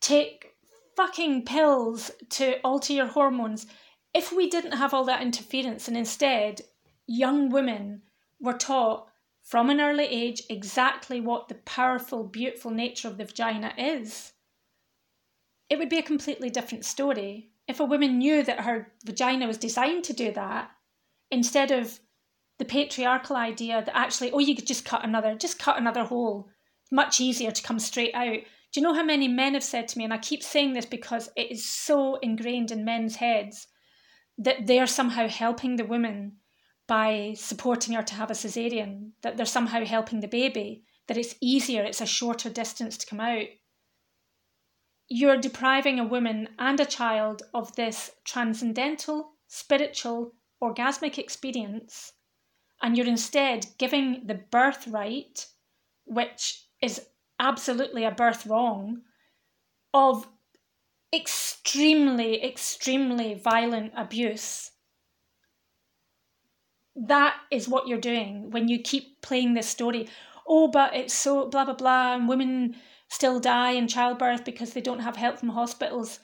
[0.02, 0.56] take
[0.96, 3.66] fucking pills to alter your hormones.
[4.14, 6.62] If we didn't have all that interference and instead
[7.08, 8.02] young women
[8.40, 9.08] were taught
[9.44, 14.34] from an early age exactly what the powerful, beautiful nature of the vagina is,
[15.70, 17.52] it would be a completely different story.
[17.68, 20.72] If a woman knew that her vagina was designed to do that,
[21.32, 22.00] instead of
[22.58, 26.50] the patriarchal idea that actually, oh, you could just cut another, just cut another hole.
[26.92, 28.40] Much easier to come straight out.
[28.72, 30.86] Do you know how many men have said to me, and I keep saying this
[30.86, 33.68] because it is so ingrained in men's heads,
[34.38, 36.38] that they're somehow helping the woman
[36.88, 41.36] by supporting her to have a cesarean, that they're somehow helping the baby, that it's
[41.42, 43.48] easier, it's a shorter distance to come out.
[45.08, 52.14] You're depriving a woman and a child of this transcendental, spiritual, orgasmic experience
[52.82, 55.48] and you're instead giving the birthright,
[56.06, 57.08] which is
[57.40, 59.02] absolutely a birth wrong,
[59.94, 60.28] of
[61.14, 64.72] extremely, extremely violent abuse.
[66.96, 70.08] That is what you're doing when you keep playing this story.
[70.48, 72.76] Oh, but it's so blah, blah, blah, and women
[73.10, 76.20] still die in childbirth because they don't have help from hospitals.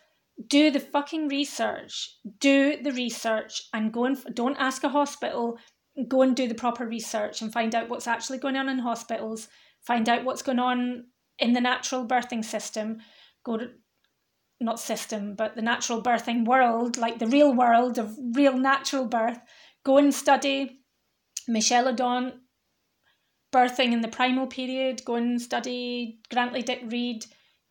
[0.48, 2.18] Do the fucking research.
[2.40, 5.58] Do the research and go and don't ask a hospital
[6.08, 9.48] go and do the proper research and find out what's actually going on in hospitals,
[9.82, 11.06] find out what's going on
[11.40, 13.00] in the natural birthing system,
[13.44, 13.70] go to
[14.60, 19.40] not system, but the natural birthing world, like the real world of real natural birth,
[19.84, 20.82] go and study
[21.48, 22.34] Michel Odent,
[23.52, 27.26] birthing in the primal period, go and study Grantly Dick Read,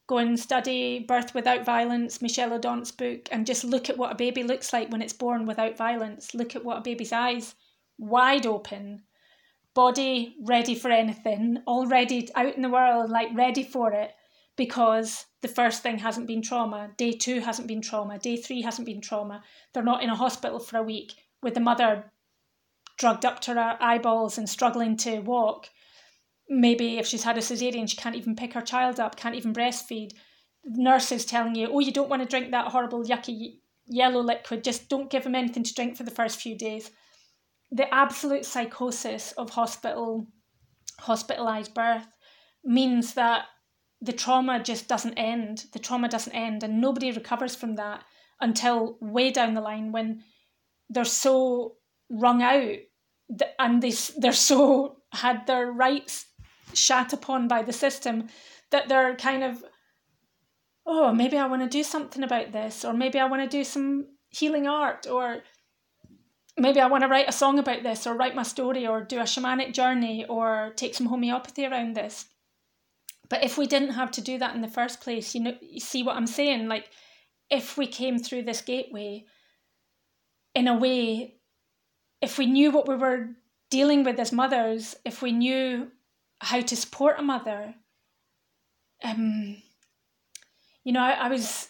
[0.09, 4.17] go and study Birth Without Violence, Michel Odent's book, and just look at what a
[4.17, 6.35] baby looks like when it's born without violence.
[6.35, 7.55] Look at what a baby's eyes
[8.01, 9.03] wide open,
[9.75, 14.13] body ready for anything, already out in the world, like ready for it,
[14.57, 18.87] because the first thing hasn't been trauma, day two hasn't been trauma, day three hasn't
[18.87, 19.45] been trauma.
[19.73, 22.11] They're not in a hospital for a week with the mother
[22.99, 25.69] drugged up to her eyeballs and struggling to walk.
[26.49, 29.55] Maybe if she's had a cesarean, she can't even pick her child up, can't even
[29.55, 30.11] breastfeed.
[30.65, 34.21] The nurse is telling you, oh, you don't want to drink that horrible, yucky yellow
[34.21, 36.91] liquid, just don't give him anything to drink for the first few days.
[37.73, 40.27] The absolute psychosis of hospital
[40.99, 42.07] hospitalized birth
[42.65, 43.45] means that
[44.03, 45.65] the trauma just doesn't end.
[45.73, 48.05] The trauma doesn't end, and nobody recovers from that
[48.41, 50.23] until way down the line when
[50.89, 51.77] they're so
[52.11, 52.77] wrung out
[53.59, 56.27] and they, they're so had their rights
[56.75, 58.29] shat upon by the system
[58.71, 59.65] that they're kind of
[60.87, 63.65] oh maybe i want to do something about this or maybe i want to do
[63.65, 65.43] some healing art or
[66.59, 69.19] maybe i want to write a song about this or write my story or do
[69.19, 72.27] a shamanic journey or take some homeopathy around this.
[73.29, 75.81] But if we didn't have to do that in the first place you know you
[75.81, 76.69] see what i'm saying?
[76.69, 76.91] Like
[77.51, 79.25] if we came through this gateway
[80.55, 81.37] in a way
[82.21, 83.31] if we knew what we were
[83.71, 85.91] dealing with as mothers, if we knew
[86.41, 87.75] how to support a mother,
[89.03, 89.63] um,
[90.85, 91.69] you know, I, I was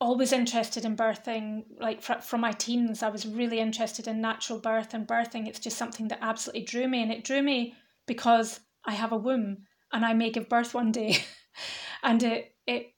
[0.00, 1.64] always interested in birthing.
[1.80, 5.48] Like fr- from my teens, I was really interested in natural birth and birthing.
[5.48, 7.74] It's just something that absolutely drew me, and it drew me
[8.06, 11.18] because I have a womb and I may give birth one day,
[12.02, 12.94] and it it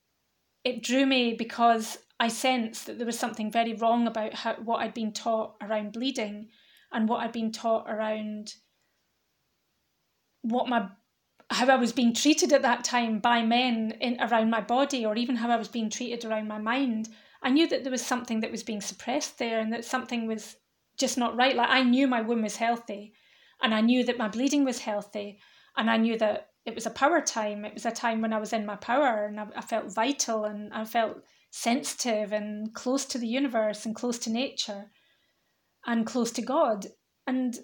[0.64, 4.80] it drew me because I sensed that there was something very wrong about how, what
[4.80, 6.48] I'd been taught around bleeding
[6.92, 8.52] and what I'd been taught around
[10.42, 10.88] what my
[11.50, 15.16] how I was being treated at that time by men in around my body or
[15.16, 17.08] even how I was being treated around my mind,
[17.42, 20.56] I knew that there was something that was being suppressed there and that something was
[20.96, 21.56] just not right.
[21.56, 23.14] Like I knew my womb was healthy
[23.62, 25.40] and I knew that my bleeding was healthy
[25.76, 27.64] and I knew that it was a power time.
[27.64, 30.44] It was a time when I was in my power and I, I felt vital
[30.44, 31.16] and I felt
[31.50, 34.90] sensitive and close to the universe and close to nature
[35.86, 36.86] and close to God.
[37.26, 37.58] And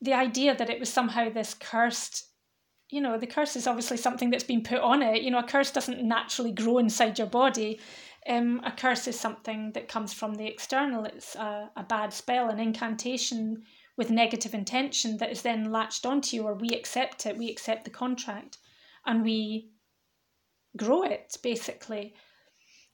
[0.00, 2.27] the idea that it was somehow this cursed,
[2.90, 5.22] you know, the curse is obviously something that's been put on it.
[5.22, 7.80] You know, a curse doesn't naturally grow inside your body.
[8.28, 11.04] Um, a curse is something that comes from the external.
[11.04, 13.62] It's a, a bad spell, an incantation
[13.96, 17.84] with negative intention that is then latched onto you, or we accept it, we accept
[17.84, 18.58] the contract,
[19.04, 19.70] and we
[20.76, 22.14] grow it basically.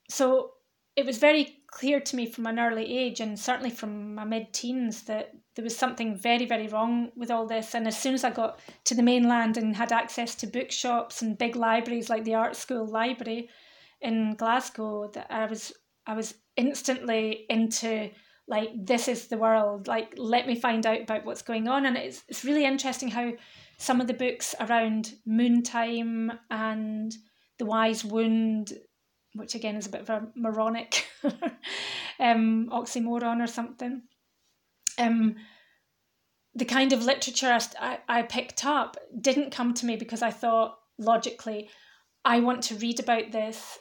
[0.08, 0.52] So
[0.96, 4.52] it was very clear to me from an early age and certainly from my mid
[4.52, 7.74] teens that there was something very, very wrong with all this.
[7.74, 11.38] And as soon as I got to the mainland and had access to bookshops and
[11.38, 13.48] big libraries like the Art School Library
[14.00, 15.72] in Glasgow, that I was
[16.06, 18.10] I was instantly into
[18.48, 19.86] like this is the world.
[19.86, 21.86] Like let me find out about what's going on.
[21.86, 23.32] And it's it's really interesting how
[23.78, 27.14] some of the books around moon time and
[27.58, 28.72] the Wise Wound
[29.34, 31.06] which again is a bit of a moronic
[32.20, 34.02] um, oxymoron or something.
[34.98, 35.36] Um,
[36.54, 40.78] the kind of literature I, I picked up didn't come to me because I thought
[40.98, 41.68] logically,
[42.24, 43.78] I want to read about this.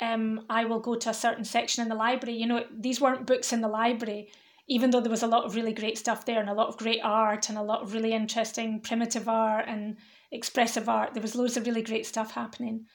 [0.00, 2.36] Um, I will go to a certain section in the library.
[2.36, 4.30] You know, these weren't books in the library,
[4.68, 6.76] even though there was a lot of really great stuff there and a lot of
[6.76, 9.96] great art and a lot of really interesting primitive art and
[10.30, 11.14] expressive art.
[11.14, 12.86] There was loads of really great stuff happening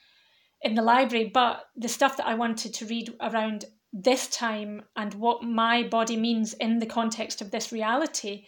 [0.62, 3.66] in the library, but the stuff that I wanted to read around
[3.96, 8.44] this time and what my body means in the context of this reality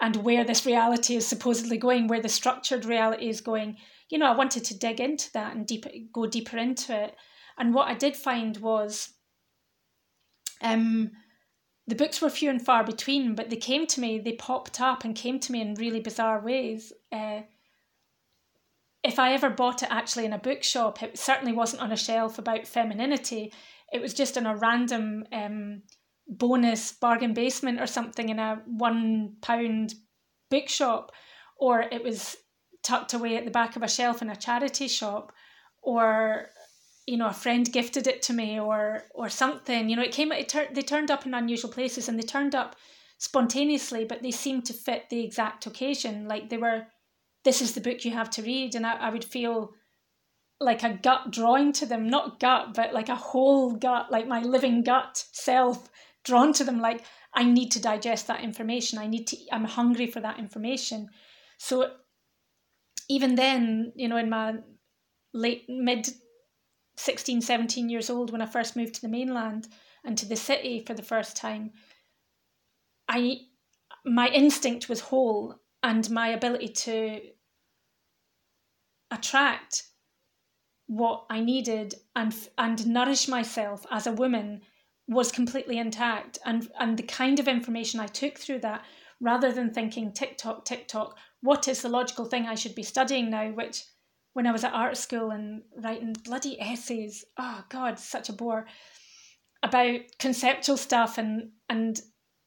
[0.00, 3.76] and where this reality is supposedly going, where the structured reality is going,
[4.10, 7.14] you know, I wanted to dig into that and deep, go deeper into it.
[7.56, 9.12] And what I did find was
[10.60, 11.12] um,
[11.86, 15.04] the books were few and far between, but they came to me, they popped up
[15.04, 16.92] and came to me in really bizarre ways.
[17.12, 17.42] Uh,
[19.04, 22.38] if I ever bought it actually in a bookshop, it certainly wasn't on a shelf
[22.38, 23.52] about femininity.
[23.92, 25.82] It was just in a random um,
[26.26, 29.94] bonus bargain basement or something in a one pound
[30.50, 31.12] bookshop,
[31.58, 32.36] or it was
[32.82, 35.32] tucked away at the back of a shelf in a charity shop,
[35.82, 36.48] or
[37.06, 39.88] you know a friend gifted it to me, or or something.
[39.88, 40.32] You know, it came.
[40.32, 42.76] It tur- they turned up in unusual places, and they turned up
[43.18, 46.28] spontaneously, but they seemed to fit the exact occasion.
[46.28, 46.86] Like they were
[47.44, 48.74] this is the book you have to read.
[48.74, 49.72] And I, I would feel
[50.60, 54.40] like a gut drawing to them, not gut, but like a whole gut, like my
[54.40, 55.88] living gut self
[56.24, 56.80] drawn to them.
[56.80, 57.04] Like,
[57.34, 58.98] I need to digest that information.
[58.98, 61.08] I need to, I'm hungry for that information.
[61.58, 61.92] So
[63.08, 64.54] even then, you know, in my
[65.32, 66.08] late, mid
[66.96, 69.68] 16, 17 years old, when I first moved to the mainland
[70.04, 71.72] and to the city for the first time,
[73.08, 73.36] I,
[74.04, 77.20] my instinct was whole and my ability to
[79.10, 79.84] attract
[80.88, 84.62] what I needed and and nourish myself as a woman
[85.06, 88.84] was completely intact and and the kind of information I took through that
[89.20, 93.50] rather than thinking TikTok, TikTok, what is the logical thing I should be studying now?
[93.50, 93.84] Which,
[94.32, 98.66] when I was at art school and writing bloody essays, oh God, such a bore
[99.62, 102.00] about conceptual stuff and and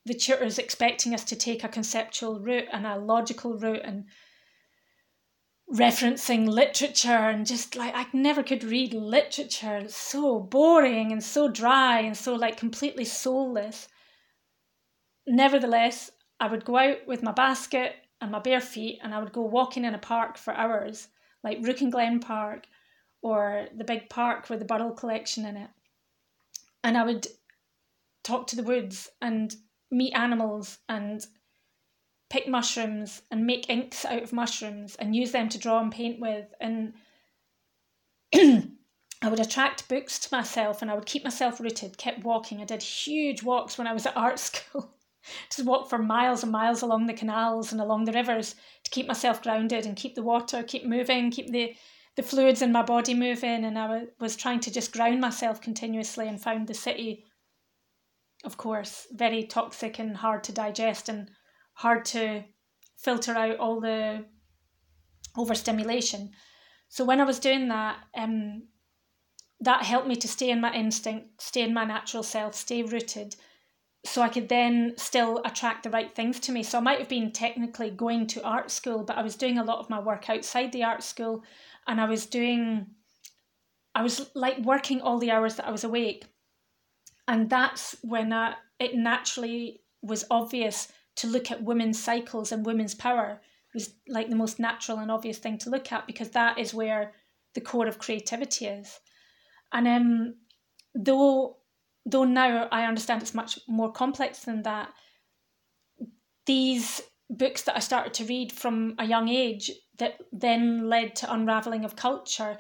[0.06, 4.06] the tutors expecting us to take a conceptual route and a logical route and
[5.72, 9.78] referencing literature and just like I never could read literature.
[9.78, 13.88] It's so boring and so dry and so like completely soulless.
[15.26, 19.32] Nevertheless, I would go out with my basket and my bare feet and I would
[19.32, 21.08] go walking in a park for hours,
[21.44, 22.66] like Rouken Glen Park
[23.22, 25.70] or the big park with the Burrell collection in it.
[26.84, 27.28] And I would
[28.24, 29.56] talk to the woods and
[29.90, 31.26] meet animals and
[32.32, 36.18] pick mushrooms and make inks out of mushrooms and use them to draw and paint
[36.22, 36.46] with.
[36.62, 36.94] And
[38.34, 42.62] I would attract books to myself and I would keep myself rooted, kept walking.
[42.62, 44.96] I did huge walks when I was at art school.
[45.54, 48.56] Just walk for miles and miles along the canals and along the rivers
[48.86, 51.76] to keep myself grounded and keep the water, keep moving, keep the,
[52.16, 53.66] the fluids in my body moving.
[53.66, 57.26] And I was trying to just ground myself continuously and found the city,
[58.46, 61.30] of course, very toxic and hard to digest and
[61.82, 62.44] hard to
[62.96, 64.24] filter out all the
[65.36, 66.30] overstimulation.
[66.90, 68.68] So when I was doing that, um,
[69.62, 73.36] that helped me to stay in my instinct, stay in my natural self, stay rooted,
[74.06, 76.62] so I could then still attract the right things to me.
[76.64, 79.64] So I might have been technically going to art school, but I was doing a
[79.64, 81.44] lot of my work outside the art school,
[81.88, 82.88] and I was doing,
[83.96, 86.26] I was like working all the hours that I was awake,
[87.28, 92.96] and that's when I, it naturally was obvious to look at women's cycles and women's
[92.96, 93.42] power
[93.74, 97.14] was like the most natural and obvious thing to look at because that is where
[97.54, 99.00] the core of creativity is.
[99.74, 100.36] And um,
[100.96, 101.58] though
[102.06, 104.90] though now I understand it's much more complex than that,
[106.46, 111.32] these books that I started to read from a young age that then led to
[111.32, 112.58] unraveling of culture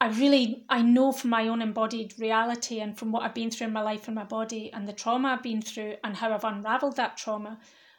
[0.00, 3.66] I really I know from my own embodied reality and from what I've been through
[3.66, 6.44] in my life and my body and the trauma I've been through and how I've
[6.44, 7.58] unraveled that trauma,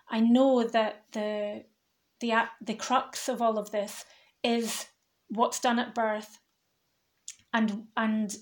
[0.09, 1.63] I know that the
[2.19, 4.05] the the crux of all of this
[4.43, 4.87] is
[5.29, 6.39] what's done at birth
[7.53, 8.35] and and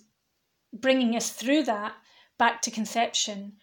[0.74, 1.94] bringing us through that
[2.38, 3.54] back to conception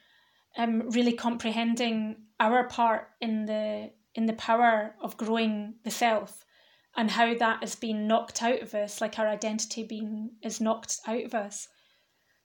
[0.59, 6.45] um really comprehending our part in the in the power of growing the self
[6.97, 11.01] and how that has been knocked out of us, like our identity being is knocked
[11.07, 11.68] out of us.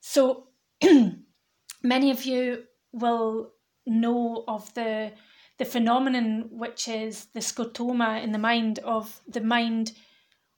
[0.01, 0.47] So
[1.83, 3.53] many of you will
[3.85, 5.13] know of the
[5.57, 9.91] the phenomenon which is the scotoma in the mind of the mind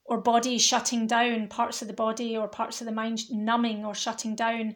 [0.05, 3.93] or body shutting down parts of the body or parts of the mind numbing or
[3.93, 4.75] shutting down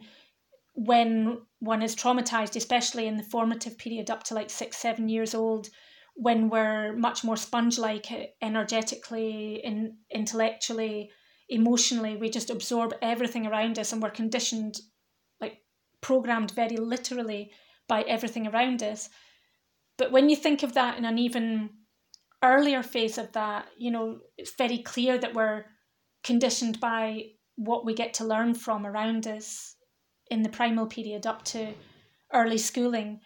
[0.74, 5.34] when one is traumatized especially in the formative period up to like six seven years
[5.34, 5.70] old
[6.18, 8.08] when we're much more sponge like
[8.42, 11.12] energetically, in, intellectually,
[11.48, 14.80] emotionally, we just absorb everything around us and we're conditioned,
[15.40, 15.60] like
[16.02, 17.52] programmed very literally
[17.88, 19.10] by everything around us.
[20.00, 21.70] But when you think of that in an even
[22.44, 25.66] earlier phase of that, you know, it's very clear that we're
[26.24, 27.26] conditioned by
[27.58, 29.76] what we get to learn from around us
[30.32, 31.74] in the primal period up to
[32.34, 33.20] early schooling.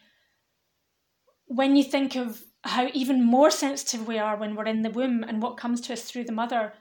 [1.48, 5.24] When you think of how even more sensitive we are when we're in the womb
[5.24, 6.74] and what comes to us through the mother.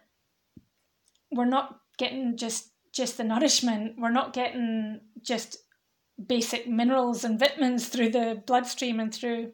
[1.33, 3.95] We're not getting just just the nourishment.
[3.99, 5.59] We're not getting just
[6.27, 9.53] basic minerals and vitamins through the bloodstream and through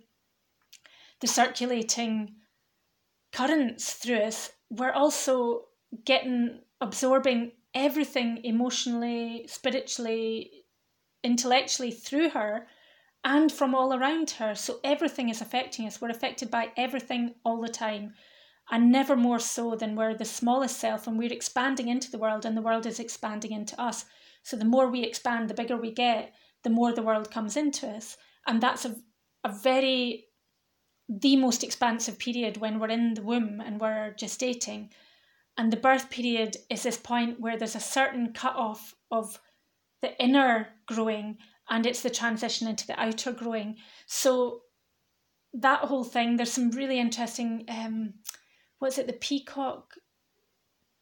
[1.20, 2.37] the circulating
[3.33, 4.51] currents through us.
[4.70, 5.66] We're also
[6.05, 10.51] getting absorbing everything emotionally spiritually
[11.22, 12.66] intellectually through her
[13.27, 14.55] and from all around her.
[14.55, 16.01] So everything is affecting us.
[16.01, 18.14] We're affected by everything all the time,
[18.70, 22.47] and never more so than we're the smallest self and we're expanding into the world,
[22.47, 24.05] and the world is expanding into us.
[24.45, 27.89] So the more we expand, the bigger we get, the more the world comes into
[27.89, 28.16] us.
[28.47, 28.95] And that's a,
[29.43, 30.27] a very,
[31.09, 34.91] the most expansive period when we're in the womb and we're gestating.
[35.59, 39.41] And the birth period is this point where there's a certain cut off of
[40.01, 41.39] the inner growing
[41.69, 43.77] and it's the transition into the outer growing.
[44.07, 44.62] So
[45.53, 48.14] that whole thing, there's some really interesting, um,
[48.79, 49.95] what's it, the peacock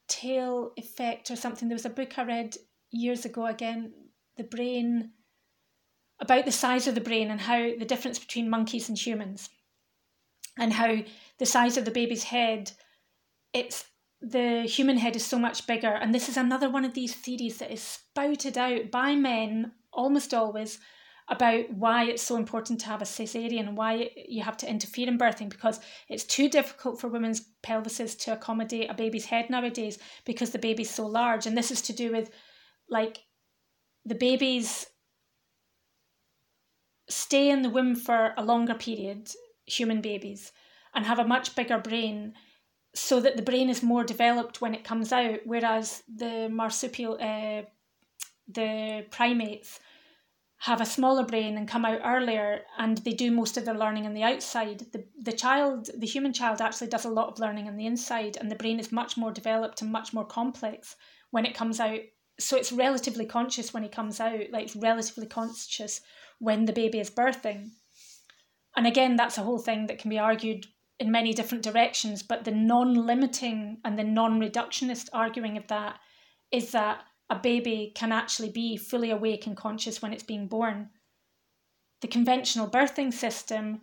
[0.08, 1.68] tail effect or something.
[1.68, 2.56] There was a book I read
[2.90, 3.92] years ago again,
[4.36, 5.10] the brain,
[6.20, 9.50] about the size of the brain and how the difference between monkeys and humans,
[10.56, 10.98] and how
[11.38, 12.70] the size of the baby's head,
[13.52, 13.86] it's
[14.20, 15.92] the human head is so much bigger.
[15.92, 20.34] And this is another one of these theories that is spouted out by men almost
[20.34, 20.78] always
[21.28, 25.08] about why it's so important to have a cesarean and why you have to interfere
[25.08, 29.98] in birthing because it's too difficult for women's pelvises to accommodate a baby's head nowadays
[30.26, 31.46] because the baby's so large.
[31.46, 32.30] And this is to do with
[32.90, 33.20] like
[34.04, 34.86] the babies
[37.08, 39.30] stay in the womb for a longer period,
[39.64, 40.52] human babies,
[40.94, 42.34] and have a much bigger brain
[42.94, 47.62] so that the brain is more developed when it comes out, whereas the marsupial, uh,
[48.48, 49.80] the primates,
[50.64, 54.06] have a smaller brain and come out earlier and they do most of their learning
[54.06, 54.80] on the outside.
[54.92, 58.38] The, the child the human child actually does a lot of learning on the inside
[58.38, 60.96] and the brain is much more developed and much more complex
[61.32, 62.00] when it comes out.
[62.40, 66.00] So it's relatively conscious when he comes out like it's relatively conscious
[66.38, 67.72] when the baby is birthing.
[68.74, 70.64] And again that's a whole thing that can be argued
[70.98, 75.98] in many different directions but the non-limiting and the non-reductionist arguing of that
[76.50, 77.00] is that
[77.34, 80.90] a baby can actually be fully awake and conscious when it's being born.
[82.00, 83.80] The conventional birthing system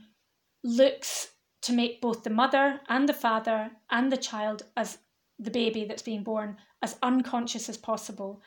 [0.64, 1.30] looks
[1.64, 5.00] to make both the mother and the father and the child, as
[5.38, 8.42] the baby that's being born, as unconscious as possible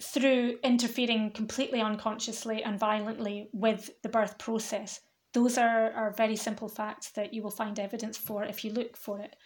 [0.00, 5.00] through interfering completely unconsciously and violently with the birth process.
[5.32, 8.96] Those are, are very simple facts that you will find evidence for if you look
[8.96, 9.36] for it.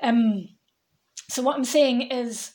[0.00, 0.48] Um,
[1.30, 2.53] so, what I'm saying is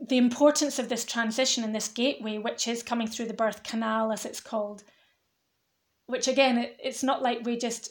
[0.00, 4.12] the importance of this transition and this gateway, which is coming through the birth canal,
[4.12, 4.82] as it's called,
[6.06, 7.90] which again, it, it's not like we just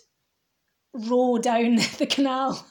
[0.93, 2.65] row down the canal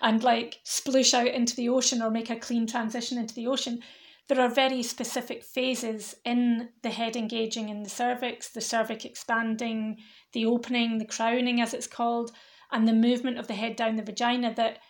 [0.00, 3.80] and like sploosh out into the ocean or make a clean transition into the ocean.
[4.28, 9.98] There are very specific phases in the head engaging in the cervix, the cervix expanding,
[10.32, 12.32] the opening, the crowning, as it's called,
[12.72, 14.80] and the movement of the head down the vagina that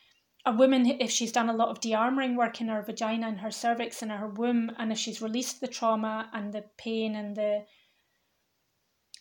[0.47, 3.51] a woman, if she's done a lot of de-armoring work in her vagina and her
[3.51, 7.64] cervix and her womb, and if she's released the trauma and the pain and the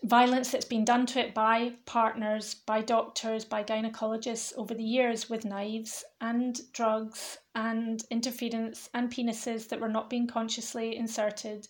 [0.03, 5.27] violence that's been done to it by partners, by doctors, by gynecologists over the years
[5.27, 11.67] with knives and drugs and interference and penises that were not being consciously inserted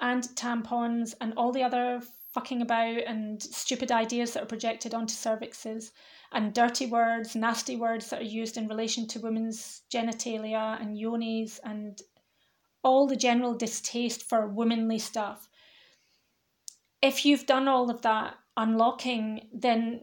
[0.00, 2.02] and tampons and all the other
[2.32, 5.92] fucking about and stupid ideas that are projected onto cervixes
[6.32, 11.60] and dirty words, nasty words that are used in relation to women's genitalia and yonis
[11.64, 12.02] and
[12.82, 15.48] all the general distaste for womanly stuff.
[17.02, 20.00] If you've done all of that unlocking, then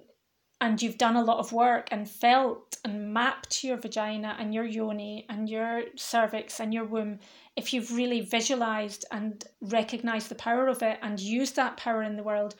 [0.63, 4.63] and you've done a lot of work and felt and mapped your vagina and your
[4.63, 7.19] yoni and your cervix and your womb,
[7.57, 12.15] if you've really visualized and recognized the power of it and used that power in
[12.15, 12.55] the world,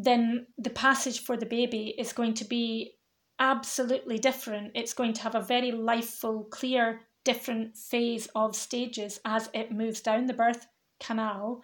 [0.00, 2.92] then the passage for the baby is going to be
[3.40, 4.70] absolutely different.
[4.76, 10.00] It's going to have a very lifeful, clear, different phase of stages as it moves
[10.00, 10.68] down the birth
[11.00, 11.62] canal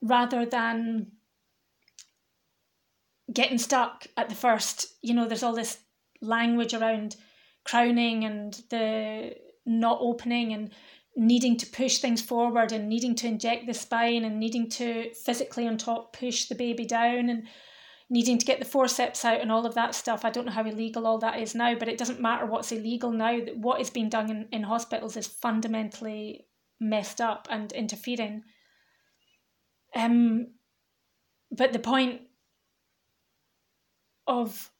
[0.00, 1.12] rather than
[3.30, 4.96] getting stuck at the first.
[5.02, 5.78] You know, there's all this
[6.22, 7.16] language around
[7.64, 9.34] crowning and the
[9.66, 10.70] not opening and
[11.16, 15.66] needing to push things forward and needing to inject the spine and needing to physically
[15.66, 17.48] on top push the baby down and
[18.10, 20.24] needing to get the forceps out and all of that stuff.
[20.24, 23.10] I don't know how illegal all that is now, but it doesn't matter what's illegal
[23.10, 23.38] now.
[23.54, 26.46] What is being done in, in hospitals is fundamentally
[26.78, 28.42] messed up and interfering.
[29.94, 30.48] Um,
[31.50, 32.20] but the point
[34.26, 34.70] of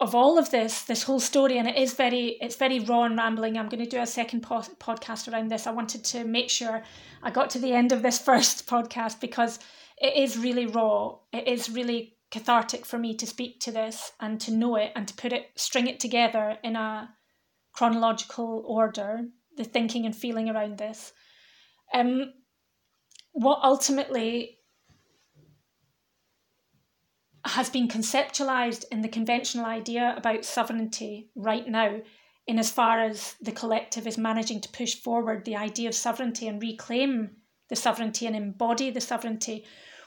[0.00, 3.16] of all of this, this whole story, and it is very, it's very raw and
[3.16, 3.56] rambling.
[3.56, 5.66] I'm going to do a second po- podcast around this.
[5.66, 6.82] I wanted to make sure
[7.22, 9.58] I got to the end of this first podcast because
[9.98, 11.16] it is really raw.
[11.32, 15.06] It is really cathartic for me to speak to this and to know it and
[15.06, 17.08] to put it, string it together in a
[17.72, 19.20] chronological order,
[19.56, 21.12] the thinking and feeling around this.
[21.92, 22.32] Um,
[23.32, 24.53] what ultimately
[27.44, 32.00] has been conceptualized in the conventional idea about sovereignty right now,
[32.46, 36.46] in as far as the collective is managing to push forward the idea of sovereignty
[36.46, 37.36] and reclaim
[37.68, 39.64] the sovereignty and embody the sovereignty,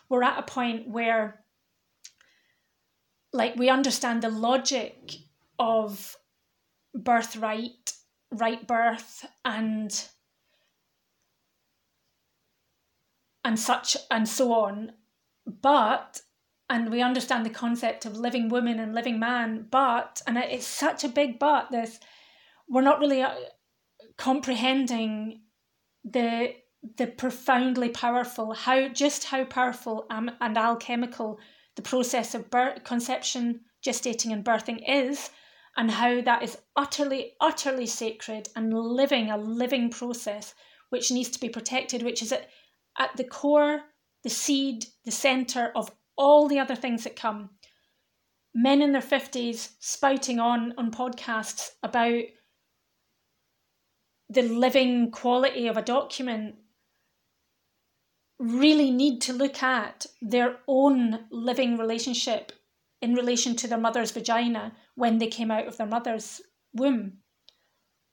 [0.10, 1.44] we're at a point where,
[3.34, 5.16] like, we understand the logic
[5.60, 6.16] of
[6.94, 7.94] birthright,
[8.32, 10.08] right birth, and
[13.44, 14.92] and such and so on,
[15.46, 16.22] but
[16.70, 21.04] and we understand the concept of living woman and living man but and it's such
[21.04, 22.00] a big but this
[22.70, 23.34] we're not really uh,
[24.18, 25.42] comprehending
[26.04, 26.54] the
[26.98, 31.40] the profoundly powerful how just how powerful um, and alchemical
[31.76, 35.30] the process of birth, conception gestating and birthing is
[35.76, 40.54] and how that is utterly utterly sacred and living a living process
[40.90, 42.48] which needs to be protected which is at,
[42.98, 43.82] at the core,
[44.24, 47.52] the seed, the center of all the other things that come.
[48.54, 52.24] Men in their 50s spouting on on podcasts about
[54.30, 56.56] the living quality of a document
[58.40, 62.52] really need to look at their own living relationship
[63.02, 66.42] in relation to their mother's vagina when they came out of their mother's
[66.74, 67.20] womb.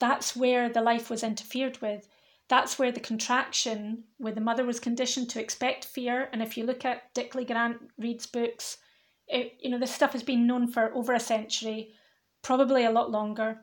[0.00, 2.08] That's where the life was interfered with.
[2.48, 6.28] That's where the contraction, where the mother was conditioned to expect fear.
[6.32, 8.78] And if you look at Dickley Grant Reid's books,
[9.26, 11.92] it, you know, this stuff has been known for over a century,
[12.42, 13.60] probably a lot longer.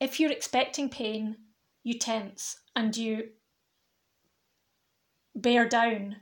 [0.00, 1.36] If you're expecting pain,
[1.84, 3.28] you tense and you
[5.34, 6.16] bear down.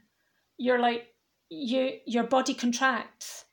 [0.58, 1.06] You're like,
[1.48, 3.46] you your body contracts.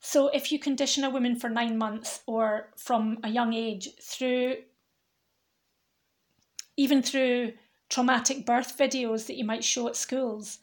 [0.00, 4.56] So if you condition a woman for nine months or from a young age through
[6.76, 7.52] even through
[7.88, 10.58] traumatic birth videos that you might show at schools,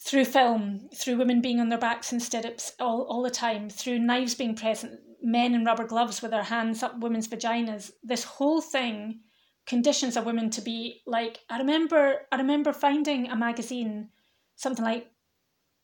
[0.00, 3.98] through film, through women being on their backs in stirrups all, all the time, through
[3.98, 7.92] knives being present, men in rubber gloves with their hands up women's vaginas.
[8.02, 9.20] This whole thing
[9.66, 14.08] conditions a woman to be like I remember I remember finding a magazine,
[14.56, 15.10] something like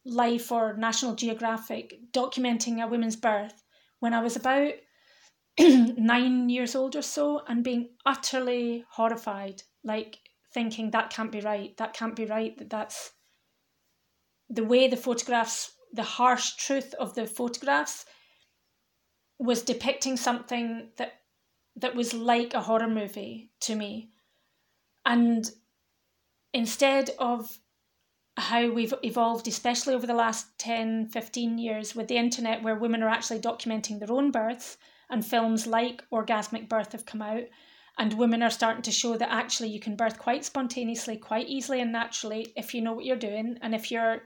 [0.05, 3.63] Life or National Geographic, documenting a woman's birth
[4.01, 4.73] when I was about
[5.59, 10.19] nine years old or so and being utterly horrified, like
[10.53, 13.13] thinking that can't be right, that can't be right, that that's
[14.49, 18.05] the way the photographs, the harsh truth of the photographs
[19.39, 21.21] was depicting something that
[21.77, 24.11] that was like a horror movie to me.
[25.05, 25.51] And
[26.55, 27.59] instead of
[28.39, 33.03] how we've evolved, especially over the last 10, 15 years with the internet, where women
[33.03, 34.79] are actually documenting their own births,
[35.11, 37.45] and films like Orgasmic Birth have come out,
[37.99, 41.81] and women are starting to show that actually you can birth quite spontaneously, quite easily,
[41.81, 44.23] and naturally if you know what you're doing, and if you're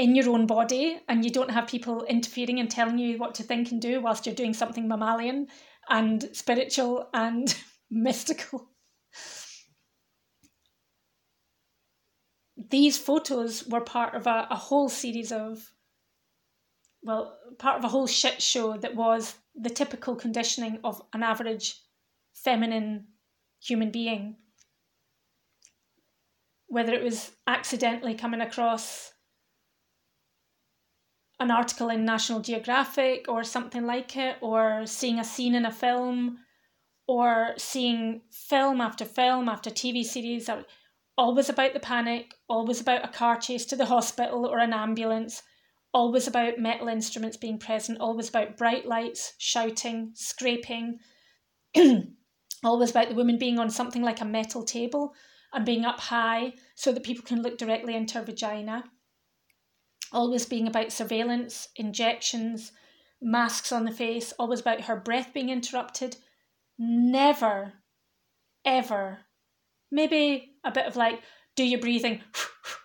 [0.00, 3.42] in your own body and you don't have people interfering and telling you what to
[3.42, 5.46] think and do whilst you're doing something mammalian
[5.90, 7.54] and spiritual and
[7.90, 8.70] mystical.
[12.70, 15.70] These photos were part of a, a whole series of,
[17.02, 21.80] well, part of a whole shit show that was the typical conditioning of an average
[22.34, 23.06] feminine
[23.62, 24.36] human being.
[26.66, 29.12] Whether it was accidentally coming across
[31.40, 35.72] an article in National Geographic or something like it, or seeing a scene in a
[35.72, 36.38] film,
[37.08, 40.50] or seeing film after film after TV series,
[41.16, 45.42] always about the panic, always about a car chase to the hospital or an ambulance,
[45.92, 50.98] always about metal instruments being present, always about bright lights, shouting, scraping,
[52.64, 55.14] always about the woman being on something like a metal table
[55.52, 58.84] and being up high so that people can look directly into her vagina.
[60.12, 62.72] Always being about surveillance, injections,
[63.20, 66.16] masks on the face, always about her breath being interrupted.
[66.78, 67.74] Never,
[68.64, 69.18] ever,
[69.90, 71.20] maybe a bit of like,
[71.56, 72.22] do your breathing,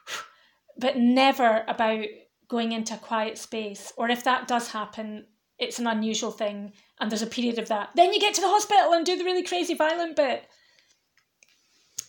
[0.77, 2.05] but never about
[2.47, 3.91] going into a quiet space.
[3.97, 5.25] Or if that does happen,
[5.57, 7.89] it's an unusual thing and there's a period of that.
[7.95, 10.45] Then you get to the hospital and do the really crazy violent bit.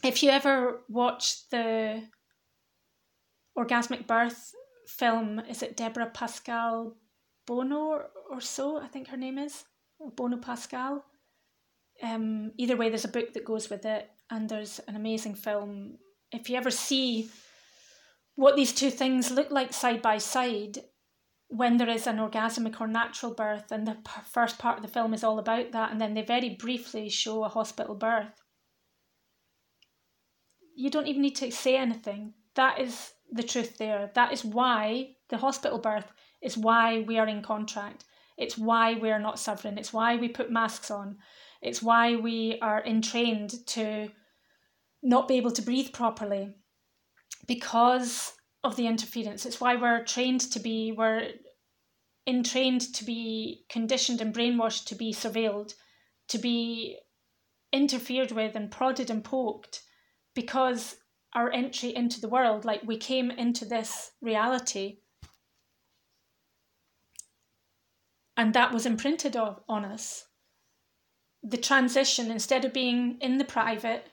[0.03, 2.03] If you ever watch the
[3.57, 4.53] orgasmic birth
[4.87, 6.97] film, is it Deborah Pascal
[7.47, 8.80] Bono or, so?
[8.80, 9.64] I think her name is
[10.16, 11.05] Bono Pascal.
[12.03, 15.97] Um, either way, there's a book that goes with it, and there's an amazing film.
[16.30, 17.30] If you ever see
[18.37, 20.78] what these two things look like side by side,
[21.49, 23.97] when there is an orgasmic or natural birth, and the
[24.30, 27.45] first part of the film is all about that, and then they very briefly show
[27.45, 28.43] a hospital birth.
[30.76, 32.34] You don't even need to say anything.
[32.55, 34.11] That is the truth there.
[34.14, 36.12] That is why the hospital birth
[36.43, 38.05] is why we are in contract.
[38.37, 39.78] It's why we are not suffering.
[39.78, 41.16] It's why we put masks on.
[41.62, 44.11] It's why we are entrained to
[45.03, 46.55] not be able to breathe properly
[47.47, 48.32] because
[48.64, 49.47] of the interference.
[49.47, 51.30] It's why we're trained to be, we're
[52.26, 55.74] entrained to be conditioned and brainwashed to be surveilled,
[56.28, 56.99] to be
[57.72, 59.82] interfered with and prodded and poked
[60.34, 60.97] because
[61.34, 62.64] our entry into the world.
[62.64, 64.99] Like we came into this reality
[68.36, 70.24] and that was imprinted on, on us.
[71.42, 74.09] The transition, instead of being in the private,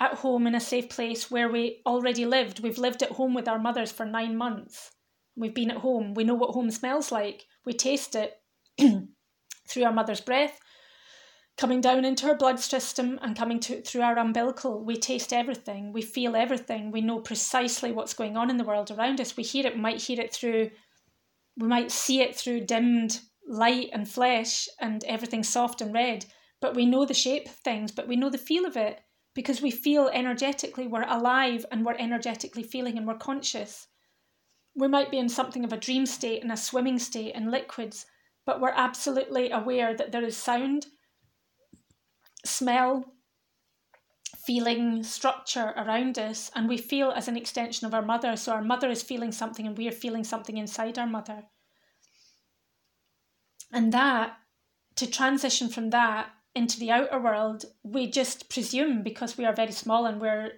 [0.00, 3.48] at home in a safe place where we already lived, we've lived at home with
[3.48, 4.92] our mothers for nine months.
[5.36, 6.14] We've been at home.
[6.14, 7.46] We know what home smells like.
[7.64, 8.34] We taste it
[9.68, 10.58] through our mother's breath,
[11.56, 14.84] coming down into our blood system and coming to, through our umbilical.
[14.84, 18.90] We taste everything, we feel everything, we know precisely what's going on in the world
[18.90, 19.36] around us.
[19.36, 20.70] We hear it, we might hear it through,
[21.56, 26.26] we might see it through dimmed light and flesh and everything soft and red,
[26.60, 29.00] but we know the shape of things, but we know the feel of it
[29.38, 33.86] because we feel energetically, we're alive and we're energetically feeling and we're conscious.
[34.74, 38.06] We might be in something of a dream state and a swimming state in liquids,
[38.44, 40.86] but we're absolutely aware that there is sound
[42.44, 43.04] smell,
[44.44, 48.34] feeling, structure around us, and we feel as an extension of our mother.
[48.34, 51.44] So our mother is feeling something, and we are feeling something inside our mother.
[53.72, 54.36] And that,
[54.96, 59.72] to transition from that into the outer world, we just presume because we are very
[59.72, 60.52] small and we're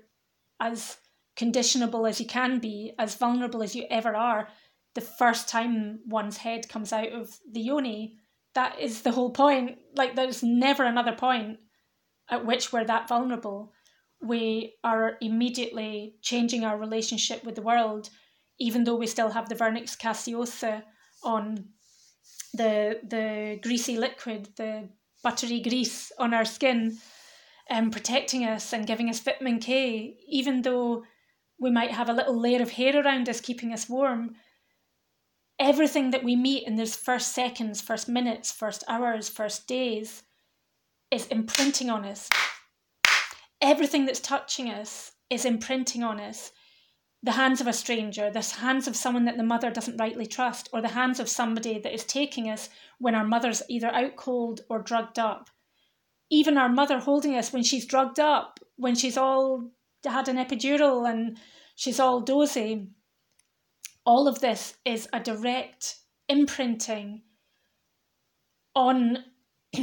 [0.59, 0.97] as
[1.37, 4.49] conditionable as you can be, as vulnerable as you ever are,
[4.95, 8.17] the first time one's head comes out of the yoni,
[8.55, 9.79] that is the whole point.
[9.95, 11.59] Like, there's never another point
[12.31, 13.73] at which we're that vulnerable,
[14.23, 18.11] we are immediately changing our relationship with the world,
[18.59, 20.83] even though we still have the vernix caseosa
[21.25, 21.65] on
[22.55, 24.89] the the greasy liquid, the
[25.23, 26.99] buttery grease on our skin,
[27.71, 31.05] um, protecting us and giving us vitamin K, even though
[31.59, 34.35] we might have a little layer of hair around us keeping us warm.
[35.59, 40.23] Everything that we meet in those first seconds, first minutes, first hours, first days
[41.11, 42.31] is imprinting on us.
[43.61, 46.51] Everything that's touching us is imprinting on us.
[47.23, 50.71] The hands of a stranger, the hands of someone that the mother doesn't rightly trust,
[50.73, 54.63] or the hands of somebody that is taking us when our mother's either out cold
[54.71, 55.51] or drugged up.
[56.31, 59.71] Even our mother holding us when she's drugged up, when she's all
[60.05, 61.39] had an epidural and
[61.75, 62.89] she's all dozy.
[64.07, 65.97] All of this is a direct
[66.29, 67.23] imprinting
[68.75, 69.25] on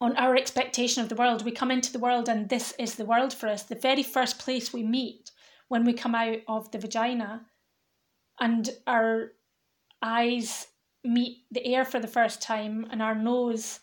[0.00, 1.44] on our expectation of the world.
[1.44, 3.62] We come into the world and this is the world for us.
[3.62, 5.30] The very first place we meet
[5.68, 7.46] when we come out of the vagina
[8.40, 9.32] and our
[10.02, 10.66] eyes
[11.02, 13.80] meet the air for the first time and our nose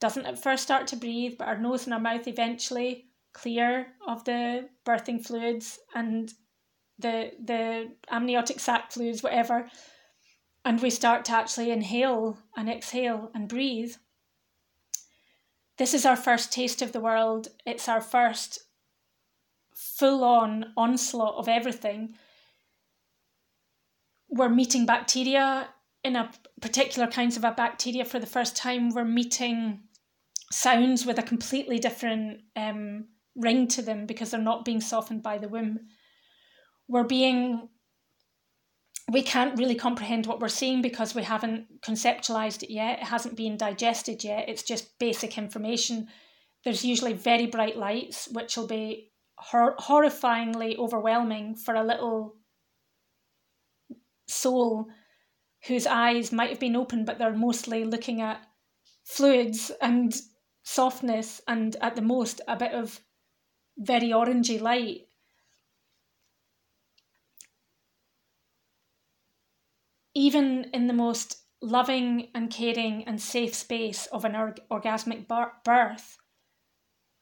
[0.00, 4.24] doesn't at first start to breathe, but our nose and our mouth eventually clear of
[4.24, 6.32] the birthing fluids and
[6.98, 9.68] the the amniotic sac fluids, whatever,
[10.64, 13.94] and we start to actually inhale and exhale and breathe
[15.78, 17.48] this is our first taste of the world.
[17.64, 18.64] It's our first
[19.78, 22.14] full on onslaught of everything.
[24.28, 25.68] We're meeting bacteria
[26.02, 28.90] in a particular kinds of a bacteria for the first time.
[28.90, 29.82] We're meeting
[30.50, 33.06] sounds with a completely different um,
[33.36, 35.78] ring to them because they're not being softened by the womb.
[36.88, 37.68] We're being
[39.10, 42.98] we can't really comprehend what we're seeing because we haven't conceptualized it yet.
[42.98, 44.50] It hasn't been digested yet.
[44.50, 46.08] It's just basic information.
[46.62, 52.36] There's usually very bright lights, which will be hor- horrifyingly overwhelming for a little
[54.26, 54.88] soul
[55.66, 58.46] whose eyes might have been open, but they're mostly looking at
[59.04, 60.20] fluids and
[60.62, 63.00] softness and at the most a bit of
[63.76, 65.06] very orangey light.
[70.14, 76.18] Even in the most loving and caring and safe space of an org- orgasmic birth,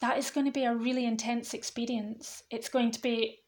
[0.00, 2.42] that is going to be a really intense experience.
[2.50, 3.38] It's going to be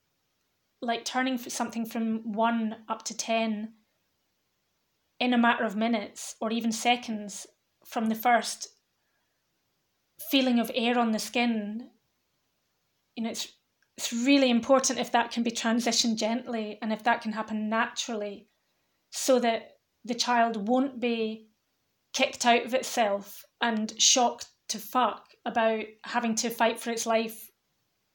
[0.80, 3.72] like turning something from one up to 10
[5.20, 7.46] in a matter of minutes or even seconds
[7.84, 8.68] from the first
[10.30, 11.90] feeling of air on the skin.
[13.16, 13.48] You know, it's,
[13.96, 18.48] it's really important if that can be transitioned gently and if that can happen naturally
[19.10, 21.48] so that the child won't be
[22.12, 27.50] kicked out of itself and shocked to fuck about having to fight for its life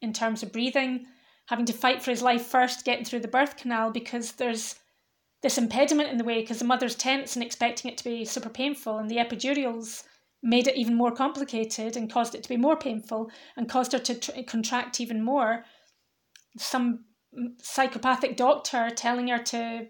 [0.02, 1.06] in terms of breathing,
[1.48, 4.76] having to fight for his life first, getting through the birth canal because there's
[5.42, 8.50] this impediment in the way because the mother's tense and expecting it to be super
[8.50, 10.04] painful, and the epidurals
[10.42, 14.00] made it even more complicated and caused it to be more painful and caused her
[14.00, 15.66] to tr- contract even more.
[16.58, 17.06] Some
[17.62, 19.88] psychopathic doctor telling her to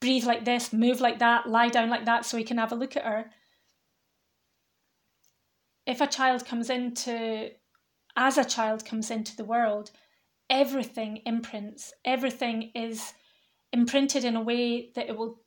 [0.00, 2.76] breathe like this, move like that, lie down like that so he can have a
[2.76, 3.30] look at her.
[5.86, 7.50] If a child comes into,
[8.16, 9.90] as a child comes into the world,
[10.50, 13.12] everything imprints, everything is
[13.72, 15.40] imprinted in a way that it will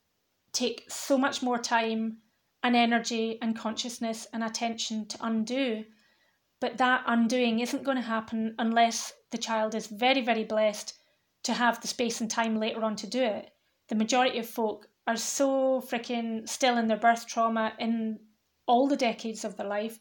[0.54, 2.20] take so much more time
[2.64, 5.86] and energy and consciousness and attention to undo.
[6.60, 10.94] But that undoing isn't going to happen unless the child is very, very blessed
[11.44, 13.52] to have the space and time later on to do it
[13.90, 18.20] the majority of folk are so freaking still in their birth trauma in
[18.68, 20.00] all the decades of their life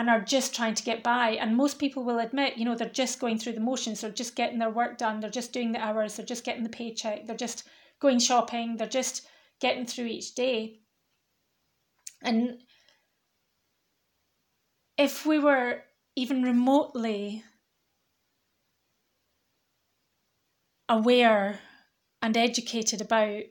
[0.00, 1.32] and are just trying to get by.
[1.32, 4.34] And most people will admit, you know, they're just going through the motions, they're just
[4.34, 7.36] getting their work done, they're just doing the hours, they're just getting the paycheck, they're
[7.36, 7.68] just
[8.00, 9.26] going shopping, they're just
[9.60, 10.78] getting through each day.
[12.22, 12.62] And
[14.96, 15.82] if we were
[16.16, 17.44] even remotely
[20.88, 21.58] aware
[22.22, 23.42] and educated about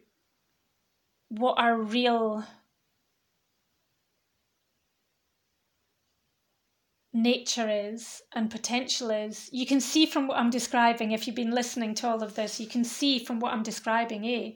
[1.30, 2.44] what our real
[7.22, 11.52] nature is and potential is, you can see from what I'm describing, if you've been
[11.52, 14.52] listening to all of this, you can see from what I'm describing, eh,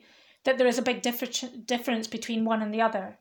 [0.45, 3.20] that there is a big differ- difference between one and the other.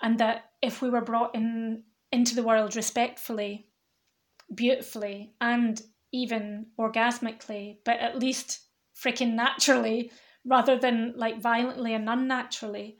[0.00, 3.68] And that if we were brought in into the world respectfully,
[4.54, 5.82] beautifully, and
[6.12, 8.60] even orgasmically, but at least
[8.94, 10.12] freaking naturally,
[10.44, 12.98] rather than like violently and unnaturally,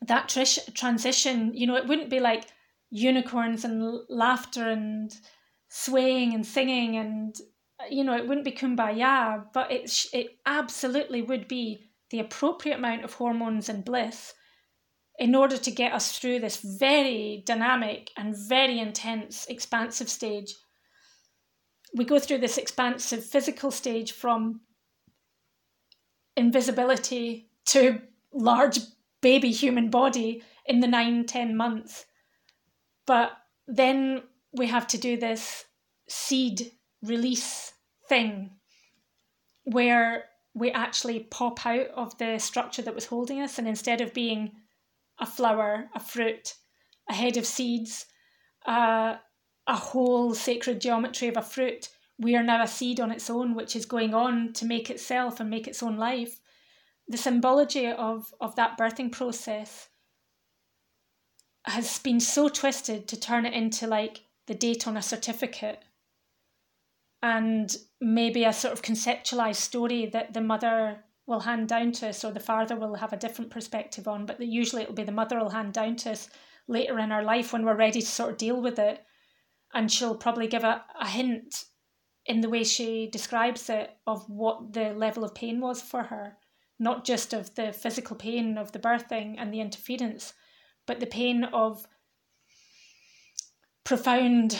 [0.00, 2.46] that tr- transition, you know, it wouldn't be like,
[2.90, 5.14] unicorns and laughter and
[5.68, 7.36] swaying and singing and
[7.80, 12.76] uh, you know it wouldn't be kumbaya but it it absolutely would be the appropriate
[12.76, 14.34] amount of hormones and bliss
[15.20, 20.54] in order to get us through this very dynamic and very intense expansive stage.
[21.94, 24.62] We go through this expansive physical stage from
[26.36, 28.00] invisibility to
[28.32, 28.78] large
[29.20, 32.06] baby human body in the nine ten months
[33.10, 33.32] but
[33.66, 35.64] then we have to do this
[36.08, 36.70] seed
[37.02, 37.72] release
[38.08, 38.52] thing
[39.64, 44.14] where we actually pop out of the structure that was holding us, and instead of
[44.14, 44.52] being
[45.18, 46.54] a flower, a fruit,
[47.08, 48.06] a head of seeds,
[48.66, 49.16] uh,
[49.66, 53.56] a whole sacred geometry of a fruit, we are now a seed on its own,
[53.56, 56.38] which is going on to make itself and make its own life.
[57.08, 59.88] The symbology of, of that birthing process
[61.64, 65.82] has been so twisted to turn it into like the date on a certificate
[67.22, 72.24] and maybe a sort of conceptualized story that the mother will hand down to us
[72.24, 75.38] or the father will have a different perspective on but usually it'll be the mother
[75.38, 76.28] will hand down to us
[76.66, 79.04] later in our life when we're ready to sort of deal with it.
[79.74, 81.64] And she'll probably give a, a hint
[82.26, 86.36] in the way she describes it of what the level of pain was for her
[86.80, 90.32] not just of the physical pain of the birthing and the interference
[90.90, 91.86] but the pain of
[93.84, 94.58] profound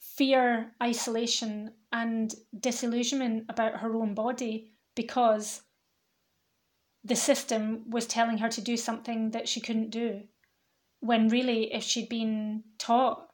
[0.00, 5.62] fear, isolation, and disillusionment about her own body because
[7.04, 10.22] the system was telling her to do something that she couldn't do.
[10.98, 13.28] When really, if she'd been taught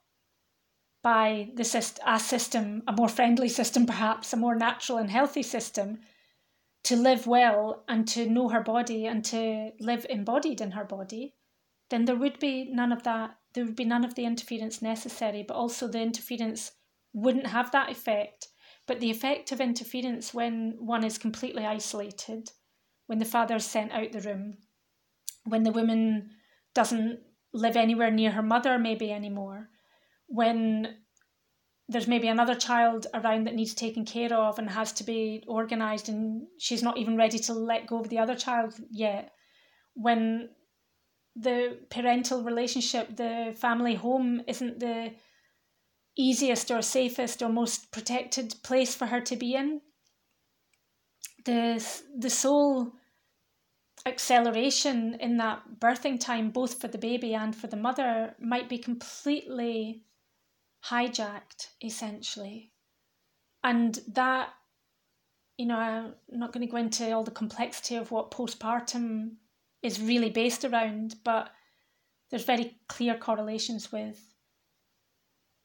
[1.02, 5.42] by the syst- a system, a more friendly system, perhaps, a more natural and healthy
[5.42, 6.00] system,
[6.82, 11.32] to live well and to know her body and to live embodied in her body,
[11.94, 13.36] then there would be none of that.
[13.54, 16.72] There would be none of the interference necessary, but also the interference
[17.12, 18.48] wouldn't have that effect.
[18.88, 22.50] But the effect of interference when one is completely isolated,
[23.06, 24.58] when the father's sent out the room,
[25.44, 26.30] when the woman
[26.74, 27.20] doesn't
[27.52, 29.68] live anywhere near her mother, maybe anymore,
[30.26, 30.96] when
[31.88, 36.08] there's maybe another child around that needs taken care of and has to be organized
[36.08, 39.30] and she's not even ready to let go of the other child yet
[39.94, 40.48] when
[41.36, 45.12] the parental relationship, the family home, isn't the
[46.16, 49.80] easiest or safest or most protected place for her to be in.
[51.44, 51.84] The,
[52.16, 52.92] the soul
[54.06, 58.78] acceleration in that birthing time, both for the baby and for the mother, might be
[58.78, 60.04] completely
[60.88, 62.70] hijacked, essentially.
[63.62, 64.50] And that,
[65.56, 69.36] you know, I'm not going to go into all the complexity of what postpartum
[69.84, 71.50] is really based around, but
[72.30, 74.18] there's very clear correlations with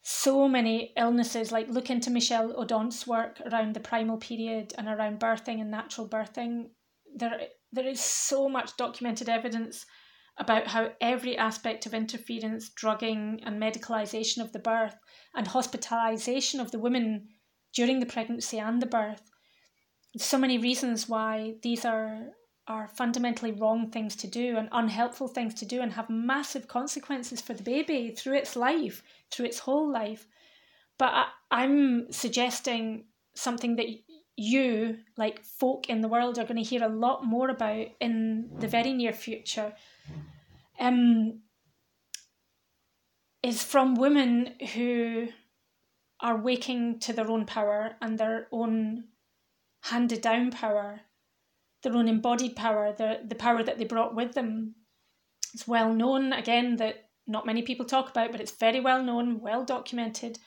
[0.02, 1.52] so many illnesses.
[1.52, 6.08] Like look into Michel Odent's work around the primal period and around birthing and natural
[6.08, 6.66] birthing.
[7.16, 7.40] There,
[7.72, 9.86] there is so much documented evidence
[10.38, 14.96] about how every aspect of interference, drugging, and medicalisation of the birth
[15.36, 17.28] and hospitalisation of the woman
[17.74, 19.30] during the pregnancy and the birth.
[20.18, 22.30] So many reasons why these are
[22.70, 27.42] are fundamentally wrong things to do and unhelpful things to do and have massive consequences
[27.42, 29.02] for the baby through its life,
[29.32, 30.28] through its whole life.
[31.00, 33.88] But I, I'm suggesting something that
[34.38, 38.52] you, like folk in the world, are going to hear a lot more about in
[38.60, 39.74] the very near future.
[40.80, 41.42] Um,
[43.42, 45.30] is from women who
[46.20, 49.06] are waking to their own power and their own
[49.82, 51.02] handed down power
[51.84, 54.76] their own embodied power, the, the power that they brought with them.
[55.54, 59.40] It's well known, again, that not many people talk about, but it's very well known,
[59.40, 60.40] well documented,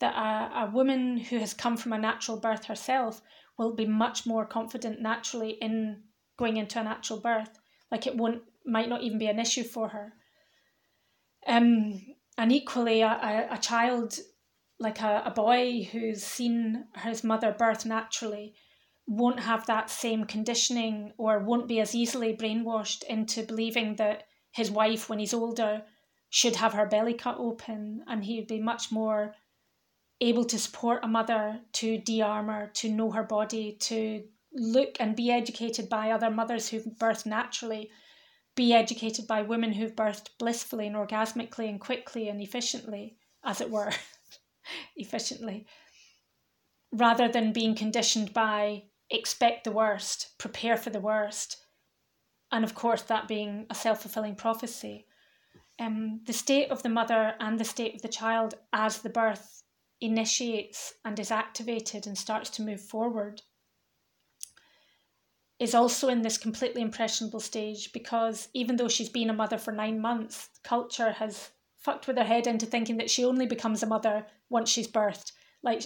[0.00, 3.22] that a, a woman who has come from a natural birth herself
[3.58, 6.02] will be much more confident naturally in
[6.38, 7.58] going into a natural birth.
[7.90, 10.14] Like it won't, might not even be an issue for her.
[11.46, 12.00] Um,
[12.38, 14.18] and equally, a, a, a child,
[14.78, 18.54] like a, a boy who's seen his mother birth naturally,
[19.06, 24.70] won't have that same conditioning or won't be as easily brainwashed into believing that his
[24.70, 25.82] wife, when he's older,
[26.30, 29.34] should have her belly cut open and he'd be much more
[30.20, 34.22] able to support a mother to de-armor, to know her body, to
[34.52, 37.90] look and be educated by other mothers who've birthed naturally,
[38.54, 43.70] be educated by women who've birthed blissfully and orgasmically and quickly and efficiently, as it
[43.70, 43.90] were,
[44.96, 45.66] efficiently,
[46.92, 51.56] rather than being conditioned by expect the worst, prepare for the worst,
[52.50, 55.06] and of course, that being a self fulfilling prophecy.
[55.80, 59.62] Um, the state of the mother and the state of the child as the birth
[60.00, 63.42] initiates and is activated and starts to move forward
[65.58, 69.72] is also in this completely impressionable stage because even though she's been a mother for
[69.72, 73.86] nine months, culture has fucked with her head into thinking that she only becomes a
[73.86, 75.30] mother once she's birthed.
[75.62, 75.84] Like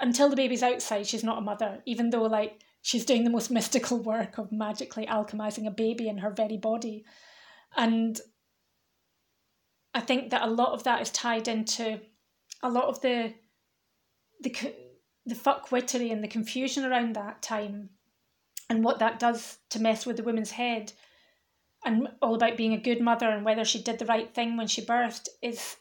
[0.00, 3.50] until the baby's outside, she's not a mother, even though like she's doing the most
[3.58, 7.04] mystical work of magically alchemizing a baby in her very body.
[7.76, 8.20] And
[9.94, 12.00] I think that a lot of that is tied into
[12.62, 13.34] a lot of the
[14.40, 14.74] the
[15.24, 17.90] the fuckwittery and the confusion around that time
[18.68, 20.92] and what that does to mess with the woman's head
[21.84, 24.66] and all about being a good mother and whether she did the right thing when
[24.66, 25.76] she birthed is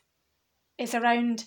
[0.78, 1.45] is around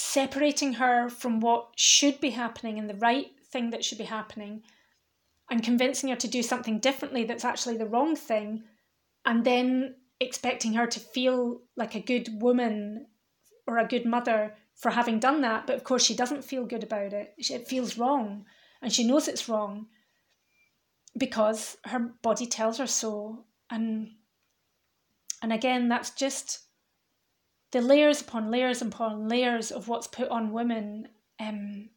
[0.00, 4.62] separating her from what should be happening and the right thing that should be happening
[5.50, 8.62] and convincing her to do something differently that's actually the wrong thing
[9.24, 13.06] and then expecting her to feel like a good woman
[13.66, 16.82] or a good mother for having done that but of course she doesn't feel good
[16.82, 17.34] about it.
[17.38, 18.46] It feels wrong
[18.80, 19.86] and she knows it's wrong
[21.18, 23.44] because her body tells her so.
[23.70, 24.12] And
[25.42, 26.60] and again that's just
[27.72, 31.08] the layers upon layers upon layers of what's put on women
[31.38, 31.88] um,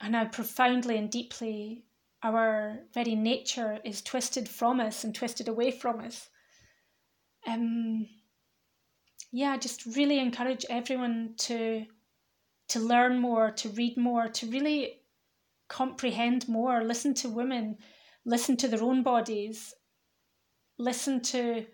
[0.00, 1.84] and how profoundly and deeply
[2.22, 6.28] our very nature is twisted from us and twisted away from us.
[7.46, 8.08] Um,
[9.32, 11.86] yeah, I just really encourage everyone to
[12.68, 15.00] to learn more, to read more, to really
[15.68, 17.78] comprehend more, listen to women,
[18.26, 19.72] listen to their own bodies,
[20.78, 21.64] listen to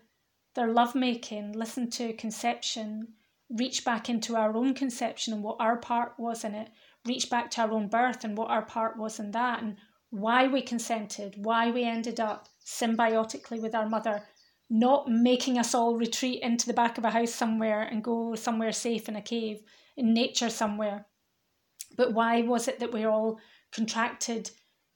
[0.55, 3.09] their lovemaking, listen to conception,
[3.49, 6.69] reach back into our own conception and what our part was in it,
[7.05, 9.77] reach back to our own birth and what our part was in that and
[10.09, 14.23] why we consented, why we ended up symbiotically with our mother,
[14.69, 18.71] not making us all retreat into the back of a house somewhere and go somewhere
[18.71, 19.61] safe in a cave,
[19.97, 21.05] in nature somewhere.
[21.97, 23.39] But why was it that we all
[23.71, 24.49] contracted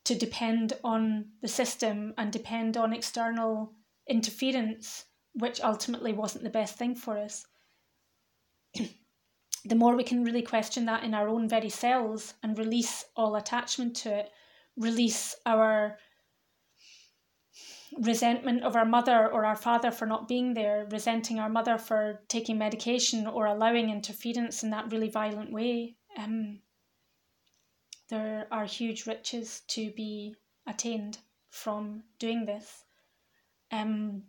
[0.06, 3.74] to depend on the system and depend on external
[4.08, 7.46] interference, which ultimately wasn't the best thing for us?
[9.66, 13.36] the more we can really question that in our own very selves and release all
[13.36, 14.32] attachment to it,
[14.78, 15.98] release our
[17.98, 22.22] resentment of our mother or our father for not being there, resenting our mother for
[22.28, 25.96] taking medication or allowing interference in that really violent way.
[26.18, 26.60] Um,
[28.10, 30.36] there are huge riches to be
[30.68, 31.18] attained
[31.50, 32.84] from doing this.
[33.72, 34.24] Um,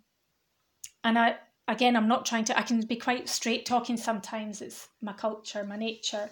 [1.05, 1.37] and I,
[1.69, 4.61] again, I'm not trying to, I can be quite straight talking sometimes.
[4.61, 6.31] It's my culture, my nature.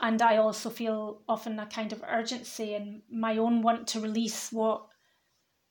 [0.00, 4.52] And I also feel often a kind of urgency and my own want to release
[4.52, 4.86] what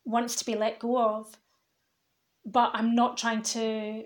[0.06, 1.38] wants to be let go of.
[2.46, 4.06] But I'm not trying to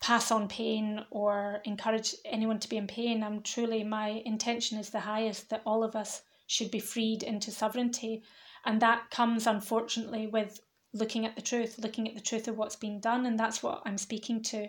[0.00, 3.22] pass on pain or encourage anyone to be in pain.
[3.22, 7.52] I'm truly, my intention is the highest that all of us should be freed into
[7.52, 8.24] sovereignty.
[8.64, 10.60] And that comes, unfortunately, with
[10.92, 13.82] looking at the truth, looking at the truth of what's been done, and that's what
[13.84, 14.68] I'm speaking to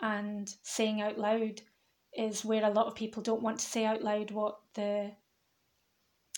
[0.00, 1.62] and saying out loud
[2.16, 5.12] is where a lot of people don't want to say out loud what the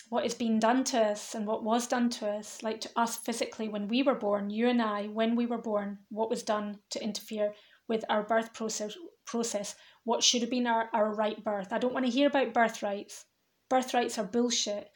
[0.08, 3.16] what is being done to us and what was done to us, like to us
[3.16, 6.80] physically when we were born, you and I, when we were born, what was done
[6.90, 7.54] to interfere
[7.86, 11.72] with our birth process process, what should have been our, our right birth.
[11.72, 13.26] I don't want to hear about birthrights.
[13.68, 14.90] Birthrights are bullshit.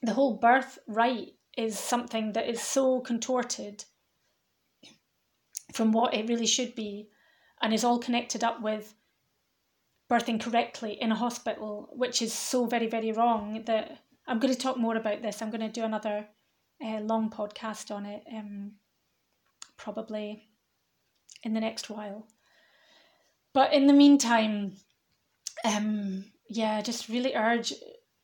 [0.00, 3.84] The whole birthright is something that is so contorted
[5.72, 7.08] from what it really should be
[7.60, 8.94] and is all connected up with
[10.10, 14.60] birthing correctly in a hospital, which is so very, very wrong that I'm going to
[14.60, 15.40] talk more about this.
[15.40, 16.26] I'm going to do another
[16.84, 18.72] uh, long podcast on it, um,
[19.76, 20.48] probably
[21.42, 22.26] in the next while.
[23.52, 24.76] But in the meantime,
[25.64, 27.72] um, yeah, just really urge.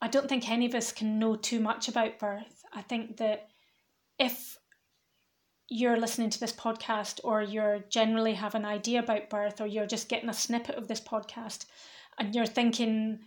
[0.00, 2.61] I don't think any of us can know too much about birth.
[2.72, 3.48] I think that
[4.18, 4.56] if
[5.68, 9.86] you're listening to this podcast or you're generally have an idea about birth or you're
[9.86, 11.64] just getting a snippet of this podcast
[12.18, 13.20] and you're thinking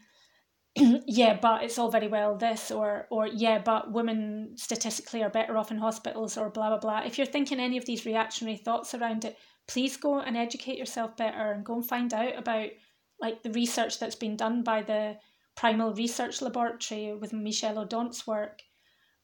[0.76, 5.58] yeah but it's all very well this or or yeah but women statistically are better
[5.58, 7.02] off in hospitals or blah blah blah.
[7.06, 11.18] If you're thinking any of these reactionary thoughts around it please go and educate yourself
[11.18, 12.70] better and go and find out about
[13.20, 15.18] like the research that's been done by the
[15.56, 18.62] primal research laboratory with Michel Odent's work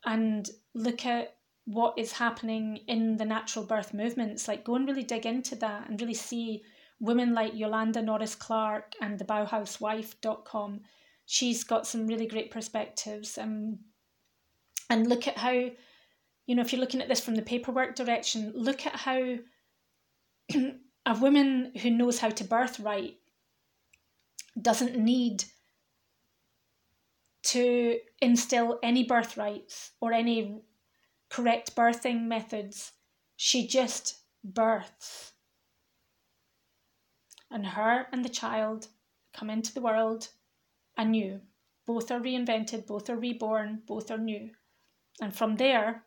[0.06, 4.48] and look at what is happening in the natural birth movements.
[4.48, 6.64] Like, go and really dig into that and really see
[7.00, 10.82] women like Yolanda Norris Clark and the Bauhauswife.com.
[11.26, 13.38] She's got some really great perspectives.
[13.38, 13.80] Um,
[14.90, 18.52] and look at how, you know, if you're looking at this from the paperwork direction,
[18.56, 19.38] look at how
[21.06, 23.16] a woman who knows how to birth right
[24.62, 25.46] doesn't need
[27.44, 30.62] to instill any birthrights or any
[31.30, 32.92] correct birthing methods.
[33.36, 35.34] She just births.
[37.50, 38.88] And her and the child
[39.34, 40.30] come into the world
[40.98, 41.42] anew.
[41.86, 44.52] Both are reinvented, both are reborn, both are new.
[45.20, 46.04] And from there,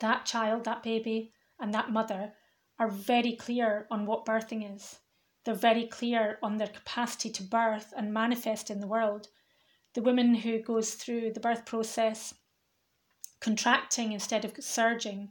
[0.00, 2.32] that child, that baby, and that mother
[2.78, 4.98] are very clear on what birthing is.
[5.44, 9.28] They're very clear on their capacity to birth and manifest in the world.
[9.94, 12.34] The woman who goes through the birth process
[13.40, 15.30] contracting instead of surging,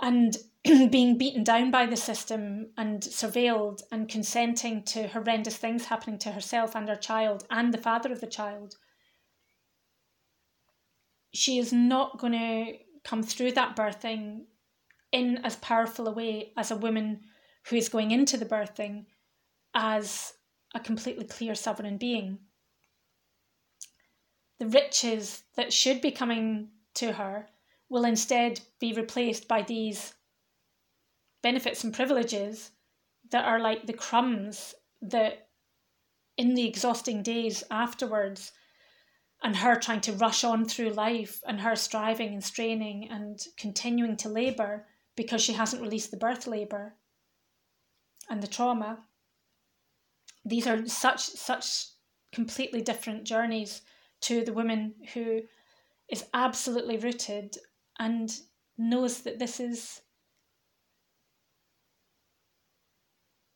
[0.00, 0.36] and
[0.90, 6.32] being beaten down by the system and surveilled and consenting to horrendous things happening to
[6.32, 8.76] herself and her child and the father of the child.
[11.32, 14.46] She is not going to come through that birthing
[15.12, 17.20] in as powerful a way as a woman
[17.68, 19.04] who is going into the birthing
[19.74, 20.32] as
[20.74, 22.38] a completely clear sovereign being
[24.60, 27.48] the riches that should be coming to her
[27.88, 30.14] will instead be replaced by these
[31.42, 32.70] benefits and privileges
[33.30, 35.48] that are like the crumbs that
[36.36, 38.52] in the exhausting days afterwards
[39.42, 44.14] and her trying to rush on through life and her striving and straining and continuing
[44.14, 46.94] to labour because she hasn't released the birth labour
[48.28, 48.98] and the trauma.
[50.44, 51.86] These are such such
[52.30, 53.80] completely different journeys
[54.22, 55.42] to the woman who
[56.10, 57.56] is absolutely rooted
[57.98, 58.40] and
[58.76, 60.00] knows that this is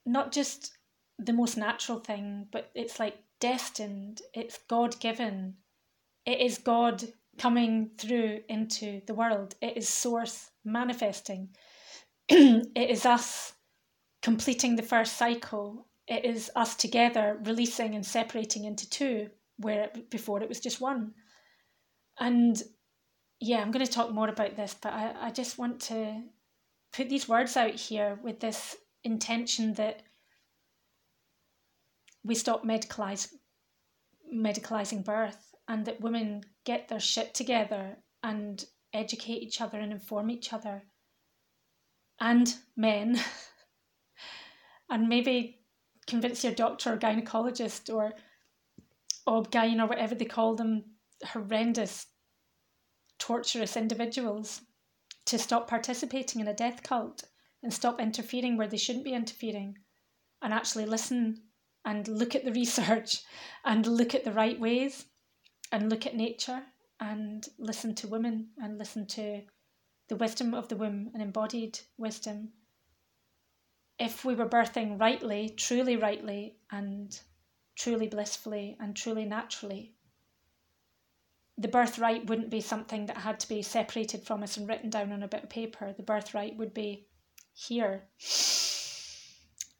[0.06, 0.76] not just
[1.18, 5.54] the most natural thing, but it's like destined, it's God given,
[6.26, 7.04] it is God
[7.38, 11.48] coming through into the world, it is Source manifesting,
[12.28, 13.54] it is us
[14.22, 20.10] completing the first cycle, it is us together releasing and separating into two where it,
[20.10, 21.12] before it was just one.
[22.18, 22.60] And
[23.40, 26.22] yeah, I'm going to talk more about this, but I, I just want to
[26.92, 30.02] put these words out here with this intention that
[32.24, 33.28] we stop medicalize,
[34.34, 40.30] medicalizing birth and that women get their shit together and educate each other and inform
[40.30, 40.84] each other
[42.20, 43.18] and men
[44.90, 45.60] and maybe
[46.06, 48.12] convince your doctor or gynecologist or
[49.26, 50.84] obgyn or whatever they call them,
[51.24, 52.06] horrendous,
[53.18, 54.62] torturous individuals
[55.26, 57.24] to stop participating in a death cult
[57.62, 59.78] and stop interfering where they shouldn't be interfering
[60.42, 61.42] and actually listen
[61.84, 63.22] and look at the research
[63.64, 65.06] and look at the right ways
[65.72, 66.62] and look at nature
[67.00, 69.42] and listen to women and listen to
[70.08, 72.52] the wisdom of the womb and embodied wisdom.
[73.98, 77.18] If we were birthing rightly, truly rightly, and
[77.76, 79.94] truly blissfully and truly naturally.
[81.56, 85.12] The birthright wouldn't be something that had to be separated from us and written down
[85.12, 85.92] on a bit of paper.
[85.92, 87.06] The birthright would be
[87.52, 88.08] here.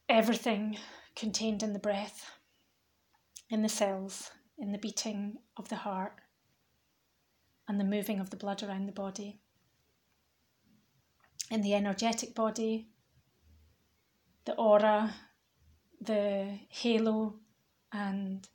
[0.07, 0.77] Everything
[1.15, 2.31] contained in the breath,
[3.49, 6.21] in the cells, in the beating of the heart,
[7.67, 9.41] and the moving of the blood around the body.
[11.51, 12.87] In the energetic body,
[14.45, 15.13] the aura,
[15.99, 17.39] the halo
[17.95, 18.47] and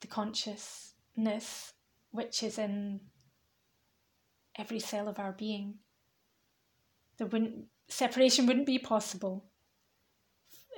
[0.00, 1.74] the consciousness
[2.10, 3.00] which is in
[4.56, 5.74] every cell of our being.
[7.18, 9.44] There wouldn't separation wouldn't be possible.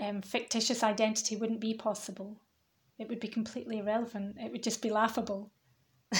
[0.00, 2.40] Um, fictitious identity wouldn't be possible.
[2.98, 4.36] It would be completely irrelevant.
[4.40, 5.52] It would just be laughable.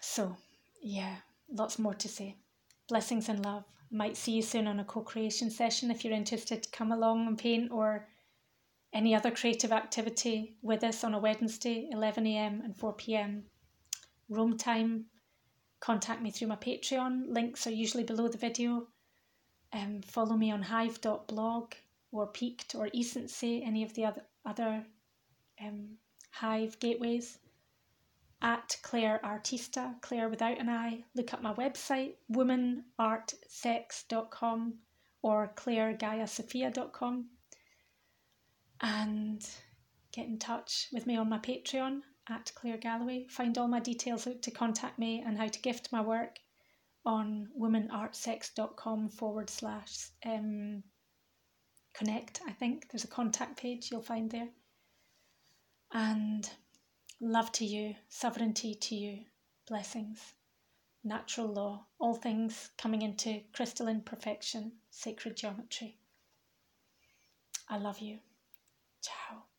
[0.00, 0.36] so,
[0.80, 1.16] yeah,
[1.52, 2.36] lots more to say.
[2.88, 3.64] Blessings and love.
[3.90, 7.26] Might see you soon on a co creation session if you're interested to come along
[7.26, 8.06] and paint or
[8.96, 13.42] any other creative activity with us on a Wednesday, 11am and 4pm.
[14.30, 15.04] Rome time.
[15.80, 17.24] Contact me through my Patreon.
[17.28, 18.86] Links are usually below the video.
[19.74, 21.74] Um, follow me on hive.blog
[22.10, 24.86] or PeakD or Ecency, any of the other, other
[25.62, 25.98] um,
[26.30, 27.38] Hive gateways
[28.40, 31.04] at Clare Artista, Clare without an I.
[31.14, 34.78] Look up my website, womanartsex.com
[35.20, 37.26] or claregaiasophia.com
[38.80, 39.48] and
[40.12, 43.26] get in touch with me on my Patreon at Clare Galloway.
[43.28, 46.38] Find all my details to contact me and how to gift my work
[47.04, 50.82] on womanartsex.com forward slash um,
[51.94, 52.40] connect.
[52.46, 54.48] I think there's a contact page you'll find there.
[55.92, 56.48] And
[57.20, 59.20] love to you, sovereignty to you,
[59.68, 60.34] blessings,
[61.04, 65.96] natural law, all things coming into crystalline perfection, sacred geometry.
[67.68, 68.18] I love you.
[69.06, 69.55] Ciao.